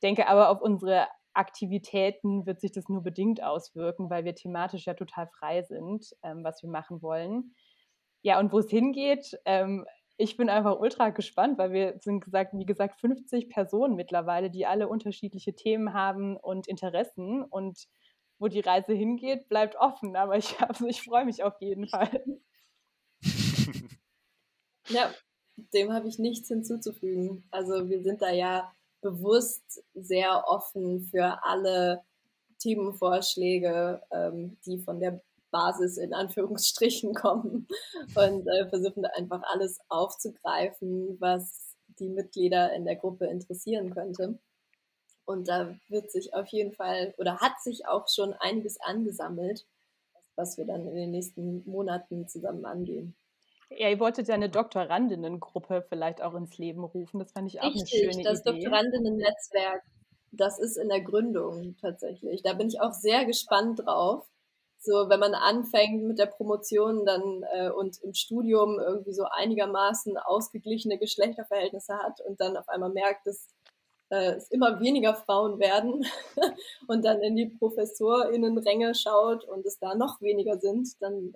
denke 0.02 0.28
aber, 0.28 0.50
auf 0.50 0.62
unsere 0.62 1.08
Aktivitäten 1.34 2.46
wird 2.46 2.60
sich 2.60 2.72
das 2.72 2.90
nur 2.90 3.04
bedingt 3.04 3.42
auswirken, 3.42 4.10
weil 4.10 4.26
wir 4.26 4.36
thematisch 4.36 4.86
ja 4.86 4.94
total 4.94 5.28
frei 5.28 5.64
sind, 5.64 6.14
ähm, 6.24 6.44
was 6.44 6.62
wir 6.62 6.70
machen 6.70 7.02
wollen. 7.02 7.56
Ja, 8.22 8.40
und 8.40 8.52
wo 8.52 8.60
es 8.60 8.70
hingeht, 8.70 9.40
ähm, 9.46 9.86
ich 10.18 10.38
bin 10.38 10.50
einfach 10.50 10.80
ultra 10.80 11.10
gespannt, 11.10 11.58
weil 11.58 11.72
wir 11.72 11.98
sind 12.00 12.24
gesagt, 12.24 12.54
wie 12.54 12.66
gesagt, 12.66 13.00
50 13.00 13.50
Personen 13.50 13.96
mittlerweile, 13.96 14.52
die 14.52 14.68
alle 14.68 14.88
unterschiedliche 14.88 15.56
Themen 15.56 15.94
haben 15.94 16.38
und 16.38 16.68
Interessen. 16.68 17.44
Und 17.44 17.88
wo 18.38 18.48
die 18.48 18.60
Reise 18.60 18.94
hingeht, 18.94 19.48
bleibt 19.50 19.76
offen. 19.78 20.16
Aber 20.16 20.38
ich, 20.38 20.60
also 20.62 20.86
ich 20.88 21.02
freue 21.02 21.26
mich 21.26 21.44
auf 21.44 21.60
jeden 21.60 21.88
Fall. 21.88 22.24
Ja, 24.88 25.14
dem 25.74 25.94
habe 25.94 26.08
ich 26.10 26.20
nichts 26.20 26.50
hinzuzufügen. 26.50 27.48
Also 27.52 27.88
wir 27.88 28.02
sind 28.02 28.22
da 28.22 28.30
ja 28.30 28.74
bewusst 29.02 29.84
sehr 29.94 30.44
offen 30.48 31.02
für 31.02 31.44
alle 31.44 32.04
Themenvorschläge, 32.60 34.02
ähm, 34.12 34.58
die 34.66 34.78
von 34.80 35.00
der 35.00 35.22
Basis 35.52 35.98
in 35.98 36.14
Anführungsstrichen 36.14 37.14
kommen 37.16 37.68
und 38.16 38.48
äh, 38.48 38.70
versuchen 38.70 39.06
einfach 39.06 39.44
alles 39.52 39.80
aufzugreifen, 39.90 41.18
was 41.20 41.76
die 42.00 42.10
Mitglieder 42.10 42.74
in 42.74 42.86
der 42.86 42.96
Gruppe 42.96 43.26
interessieren 43.28 43.94
könnte. 43.94 44.40
Und 45.26 45.48
da 45.48 45.76
wird 45.88 46.12
sich 46.12 46.34
auf 46.34 46.48
jeden 46.48 46.74
Fall 46.74 47.14
oder 47.18 47.40
hat 47.40 47.62
sich 47.62 47.88
auch 47.88 48.08
schon 48.08 48.34
einiges 48.34 48.80
angesammelt, 48.82 49.66
was 50.36 50.58
wir 50.58 50.66
dann 50.66 50.88
in 50.88 50.96
den 50.96 51.12
nächsten 51.12 51.64
Monaten 51.70 52.28
zusammen 52.28 52.66
angehen. 52.66 53.16
Ja, 53.78 53.90
ihr 53.90 54.00
wolltet 54.00 54.28
ja 54.28 54.36
eine 54.36 54.50
Doktorandinnengruppe 54.50 55.86
vielleicht 55.88 56.22
auch 56.22 56.34
ins 56.34 56.58
Leben 56.58 56.84
rufen. 56.84 57.20
Das 57.20 57.32
fand 57.32 57.48
ich 57.48 57.62
auch 57.62 57.68
Richtig, 57.68 58.04
eine 58.04 58.12
schöne 58.12 58.24
das 58.24 58.42
Idee. 58.42 58.52
Das 58.52 58.62
Doktorandinnen-Netzwerk, 58.64 59.84
das 60.32 60.60
ist 60.60 60.78
in 60.78 60.90
der 60.90 61.02
Gründung 61.02 61.76
tatsächlich. 61.80 62.44
Da 62.44 62.54
bin 62.54 62.68
ich 62.68 62.82
auch 62.82 62.94
sehr 62.94 63.26
gespannt 63.26 63.80
drauf. 63.86 64.28
So, 64.78 65.10
wenn 65.10 65.20
man 65.20 65.36
anfängt 65.36 66.04
mit 66.04 66.18
der 66.18 66.26
Promotion 66.26 67.06
dann 67.06 67.44
äh, 67.54 67.70
und 67.70 68.02
im 68.02 68.14
Studium 68.14 68.80
irgendwie 68.80 69.14
so 69.14 69.26
einigermaßen 69.30 70.18
ausgeglichene 70.18 70.98
Geschlechterverhältnisse 70.98 71.98
hat 71.98 72.20
und 72.22 72.42
dann 72.42 72.58
auf 72.58 72.68
einmal 72.68 72.90
merkt, 72.90 73.28
dass 73.28 73.48
äh, 74.10 74.34
es 74.34 74.50
immer 74.50 74.80
weniger 74.80 75.14
Frauen 75.14 75.60
werden 75.60 76.06
und 76.88 77.06
dann 77.06 77.22
in 77.22 77.36
die 77.36 77.46
ProfessorInnenränge 77.46 78.96
schaut 78.96 79.46
und 79.46 79.66
es 79.66 79.78
da 79.80 79.94
noch 79.94 80.20
weniger 80.20 80.60
sind, 80.60 81.00
dann 81.00 81.34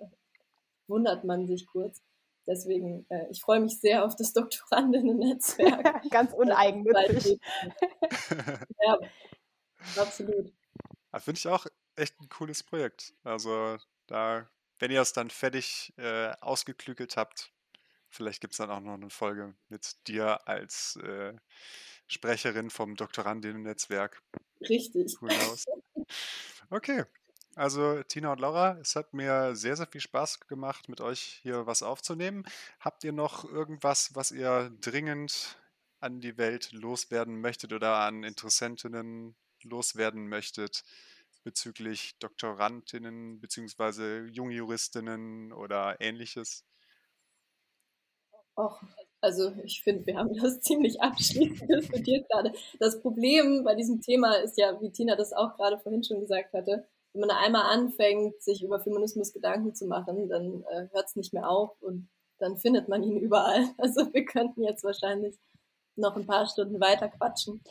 wundert 0.88 1.24
man 1.24 1.46
sich 1.46 1.66
kurz. 1.66 2.02
Deswegen, 2.46 3.06
äh, 3.08 3.26
ich 3.30 3.40
freue 3.40 3.60
mich 3.60 3.80
sehr 3.80 4.04
auf 4.04 4.14
das 4.16 4.32
Doktorandinnen-Netzwerk. 4.32 6.02
Ganz 6.10 6.32
uneigennützig. 6.32 7.40
ja, 8.80 8.98
absolut. 9.96 10.52
Das 11.10 11.24
finde 11.24 11.38
ich 11.38 11.48
auch 11.48 11.66
echt 11.96 12.20
ein 12.20 12.28
cooles 12.28 12.62
Projekt. 12.62 13.14
Also 13.24 13.78
da, 14.06 14.48
wenn 14.78 14.90
ihr 14.90 15.00
es 15.00 15.12
dann 15.12 15.30
fertig 15.30 15.92
äh, 15.96 16.32
ausgeklügelt 16.40 17.16
habt, 17.16 17.52
vielleicht 18.08 18.40
gibt 18.40 18.52
es 18.52 18.58
dann 18.58 18.70
auch 18.70 18.80
noch 18.80 18.94
eine 18.94 19.10
Folge 19.10 19.54
mit 19.68 19.96
dir 20.06 20.46
als 20.46 20.96
äh, 21.02 21.34
Sprecherin 22.06 22.70
vom 22.70 22.94
Doktorandinnen-Netzwerk. 22.94 24.22
Richtig. 24.60 25.16
Cool 25.20 25.30
aus. 25.30 25.64
Okay, 26.68 27.04
also 27.56 28.02
Tina 28.02 28.32
und 28.32 28.40
Laura, 28.40 28.78
es 28.80 28.96
hat 28.96 29.14
mir 29.14 29.56
sehr, 29.56 29.76
sehr 29.76 29.86
viel 29.86 30.00
Spaß 30.00 30.40
gemacht, 30.46 30.88
mit 30.88 31.00
euch 31.00 31.40
hier 31.42 31.66
was 31.66 31.82
aufzunehmen. 31.82 32.44
Habt 32.80 33.02
ihr 33.02 33.12
noch 33.12 33.44
irgendwas, 33.44 34.14
was 34.14 34.30
ihr 34.30 34.70
dringend 34.80 35.58
an 35.98 36.20
die 36.20 36.36
Welt 36.38 36.70
loswerden 36.72 37.40
möchtet 37.40 37.72
oder 37.72 37.96
an 37.96 38.22
Interessentinnen 38.22 39.34
loswerden 39.62 40.28
möchtet 40.28 40.84
bezüglich 41.44 42.18
Doktorandinnen 42.18 43.40
bzw. 43.40 44.26
Jungjuristinnen 44.26 45.52
oder 45.52 46.00
ähnliches? 46.00 46.64
Och, 48.56 48.82
also 49.20 49.52
ich 49.64 49.82
finde, 49.82 50.06
wir 50.06 50.16
haben 50.16 50.34
das 50.42 50.60
ziemlich 50.60 51.00
abschließend 51.00 51.70
diskutiert 51.70 52.28
gerade. 52.28 52.52
Das 52.80 53.00
Problem 53.00 53.64
bei 53.64 53.74
diesem 53.74 54.00
Thema 54.00 54.34
ist 54.36 54.58
ja, 54.58 54.80
wie 54.80 54.90
Tina 54.90 55.16
das 55.16 55.32
auch 55.32 55.56
gerade 55.56 55.78
vorhin 55.78 56.04
schon 56.04 56.20
gesagt 56.20 56.52
hatte, 56.52 56.86
wenn 57.16 57.28
man 57.28 57.36
einmal 57.36 57.62
anfängt, 57.72 58.42
sich 58.42 58.62
über 58.62 58.78
Feminismus 58.78 59.32
Gedanken 59.32 59.74
zu 59.74 59.86
machen, 59.86 60.28
dann 60.28 60.64
äh, 60.70 60.88
hört 60.92 61.06
es 61.06 61.16
nicht 61.16 61.32
mehr 61.32 61.48
auf 61.48 61.80
und 61.80 62.08
dann 62.38 62.58
findet 62.58 62.88
man 62.88 63.02
ihn 63.02 63.16
überall. 63.20 63.64
Also 63.78 64.12
wir 64.12 64.24
könnten 64.26 64.62
jetzt 64.62 64.84
wahrscheinlich 64.84 65.36
noch 65.96 66.14
ein 66.16 66.26
paar 66.26 66.46
Stunden 66.46 66.78
weiter 66.78 67.08
quatschen. 67.08 67.62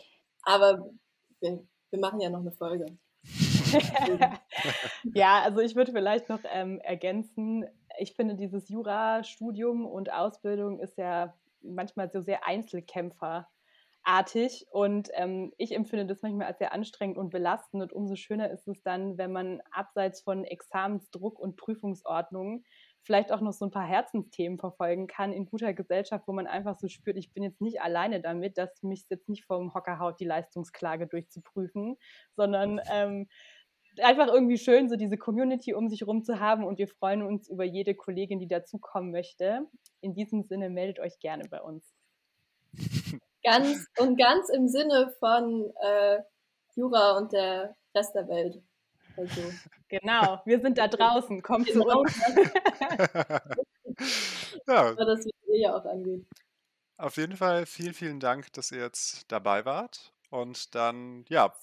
Aber 0.42 0.90
wir, 1.42 1.64
wir 1.92 2.00
machen 2.00 2.22
ja 2.22 2.30
noch 2.30 2.40
eine 2.40 2.52
Folge. 2.52 2.98
ja, 5.14 5.42
also 5.44 5.60
ich 5.60 5.76
würde 5.76 5.92
vielleicht 5.92 6.30
noch 6.30 6.40
ähm, 6.52 6.80
ergänzen, 6.80 7.66
ich 7.98 8.14
finde 8.14 8.36
dieses 8.36 8.70
Jurastudium 8.70 9.86
und 9.86 10.12
Ausbildung 10.12 10.80
ist 10.80 10.98
ja 10.98 11.34
manchmal 11.62 12.12
so 12.12 12.22
sehr 12.22 12.46
Einzelkämpfer 12.46 13.48
artig 14.06 14.65
und 14.72 15.10
ähm, 15.13 15.52
ich 15.58 15.74
empfinde 15.74 16.06
das 16.06 16.22
manchmal 16.22 16.48
als 16.48 16.60
sehr 16.60 16.74
anstrengend 16.74 17.18
und 17.18 17.32
belastend 17.32 17.82
und 17.82 17.91
umso 17.94 18.15
schöner 18.15 18.50
ist 18.52 18.68
es 18.68 18.82
dann, 18.84 19.18
wenn 19.18 19.32
man 19.32 19.62
abseits 19.72 20.22
von 20.22 20.46
Examensdruck 20.46 21.39
und 21.39 21.58
Prüfungsordnungen 21.58 22.63
vielleicht 23.02 23.32
auch 23.32 23.41
noch 23.41 23.54
so 23.54 23.65
ein 23.65 23.72
paar 23.72 23.88
Herzensthemen 23.88 24.60
verfolgen 24.60 25.08
kann 25.08 25.34
in 25.34 25.46
guter 25.46 25.74
Gesellschaft, 25.74 26.28
wo 26.28 26.34
man 26.34 26.48
einfach 26.48 26.78
so 26.78 26.88
spürt, 26.88 27.18
ich 27.18 27.34
bin 27.34 27.44
jetzt 27.44 27.62
nicht 27.62 27.82
alleine 27.82 28.22
damit, 28.22 28.58
dass 28.58 28.82
mich 28.84 29.06
jetzt 29.10 29.30
nicht 29.30 29.46
vom 29.46 29.74
Hocker 29.74 30.00
haut, 30.00 30.20
die 30.20 30.26
Leistungsklage 30.26 31.08
durchzuprüfen, 31.08 31.98
sondern 32.36 32.80
ähm, 32.91 33.28
einfach 34.02 34.28
irgendwie 34.28 34.58
schön, 34.58 34.89
so 34.89 34.96
diese 34.96 35.18
Community 35.18 35.74
um 35.74 35.89
sich 35.89 36.06
rum 36.06 36.24
zu 36.24 36.39
haben 36.39 36.63
und 36.63 36.78
wir 36.78 36.88
freuen 36.88 37.24
uns 37.24 37.50
über 37.50 37.63
jede 37.63 37.96
Kollegin, 37.96 38.39
die 38.39 38.48
dazukommen 38.48 39.12
möchte. 39.12 39.68
In 40.02 40.13
diesem 40.13 40.44
Sinne 40.44 40.70
meldet 40.70 41.00
euch 41.00 41.20
gerne 41.20 41.46
bei 41.50 41.62
uns. 41.62 41.95
Ganz 43.46 43.86
und 44.00 44.18
ganz 44.18 44.50
im 44.50 44.68
Sinne 44.68 45.14
von 45.20 45.72
äh, 45.82 46.18
Jura 46.76 47.18
und 47.18 47.32
der 47.32 47.76
Rest 47.96 48.16
der 48.16 48.28
Welt. 48.28 48.62
Also. 49.16 49.42
Genau, 49.88 50.42
wir 50.46 50.60
sind 50.60 50.78
da 50.78 50.88
draußen, 50.88 51.42
kommt 51.44 51.70
zu 51.70 51.84
uns. 51.84 52.20
ja. 54.68 54.94
Das 54.94 55.26
ja 55.48 55.76
auch 55.76 55.86
angeht. 55.86 56.26
Auf 56.98 57.18
jeden 57.18 57.38
Fall 57.38 57.66
vielen, 57.66 57.94
vielen 57.94 58.20
Dank, 58.20 58.52
dass 58.54 58.72
ihr 58.72 58.80
jetzt 58.80 59.32
dabei 59.32 59.66
wart. 59.66 60.12
Und 60.30 60.74
dann, 60.76 61.26
ja, 61.30 61.54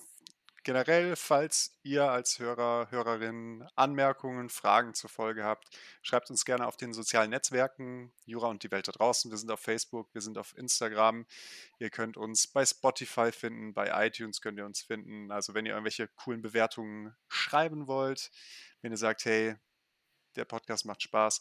Generell, 0.64 1.16
falls 1.16 1.76
ihr 1.82 2.08
als 2.08 2.38
Hörer, 2.38 2.88
Hörerin 2.92 3.66
Anmerkungen, 3.74 4.48
Fragen 4.48 4.94
zur 4.94 5.10
Folge 5.10 5.42
habt, 5.42 5.76
schreibt 6.02 6.30
uns 6.30 6.44
gerne 6.44 6.68
auf 6.68 6.76
den 6.76 6.92
sozialen 6.92 7.30
Netzwerken, 7.30 8.12
Jura 8.26 8.46
und 8.46 8.62
die 8.62 8.70
Welt 8.70 8.86
da 8.86 8.92
draußen. 8.92 9.28
Wir 9.28 9.38
sind 9.38 9.50
auf 9.50 9.58
Facebook, 9.58 10.14
wir 10.14 10.20
sind 10.20 10.38
auf 10.38 10.56
Instagram. 10.56 11.26
Ihr 11.80 11.90
könnt 11.90 12.16
uns 12.16 12.46
bei 12.46 12.64
Spotify 12.64 13.32
finden, 13.32 13.74
bei 13.74 14.06
iTunes 14.06 14.40
könnt 14.40 14.56
ihr 14.56 14.64
uns 14.64 14.82
finden. 14.82 15.32
Also 15.32 15.52
wenn 15.52 15.66
ihr 15.66 15.72
irgendwelche 15.72 16.06
coolen 16.06 16.42
Bewertungen 16.42 17.12
schreiben 17.26 17.88
wollt, 17.88 18.30
wenn 18.82 18.92
ihr 18.92 18.98
sagt, 18.98 19.24
hey, 19.24 19.56
der 20.36 20.44
Podcast 20.44 20.84
macht 20.84 21.02
Spaß. 21.02 21.40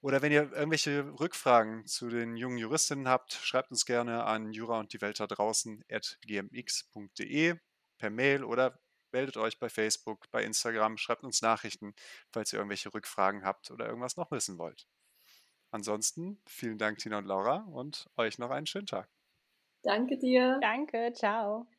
Oder 0.00 0.20
wenn 0.20 0.32
ihr 0.32 0.50
irgendwelche 0.50 1.04
Rückfragen 1.20 1.86
zu 1.86 2.08
den 2.08 2.36
jungen 2.36 2.58
Juristinnen 2.58 3.06
habt, 3.06 3.34
schreibt 3.34 3.70
uns 3.70 3.86
gerne 3.86 4.24
an 4.24 4.52
jura 4.52 4.80
und 4.80 4.92
die 4.92 5.00
Welt 5.00 5.20
da 5.20 5.28
draußen 5.28 5.84
at 5.88 6.18
gmx.de 6.26 7.56
per 8.02 8.10
Mail 8.10 8.42
oder 8.42 8.80
meldet 9.12 9.36
euch 9.36 9.60
bei 9.60 9.68
Facebook, 9.68 10.28
bei 10.32 10.42
Instagram, 10.42 10.96
schreibt 10.96 11.22
uns 11.22 11.40
Nachrichten, 11.40 11.94
falls 12.32 12.52
ihr 12.52 12.58
irgendwelche 12.58 12.92
Rückfragen 12.92 13.44
habt 13.44 13.70
oder 13.70 13.86
irgendwas 13.86 14.16
noch 14.16 14.32
wissen 14.32 14.58
wollt. 14.58 14.88
Ansonsten 15.70 16.42
vielen 16.44 16.78
Dank, 16.78 16.98
Tina 16.98 17.18
und 17.18 17.26
Laura, 17.26 17.58
und 17.70 18.10
euch 18.16 18.38
noch 18.38 18.50
einen 18.50 18.66
schönen 18.66 18.86
Tag. 18.86 19.08
Danke 19.84 20.18
dir. 20.18 20.58
Danke, 20.60 21.12
ciao. 21.14 21.71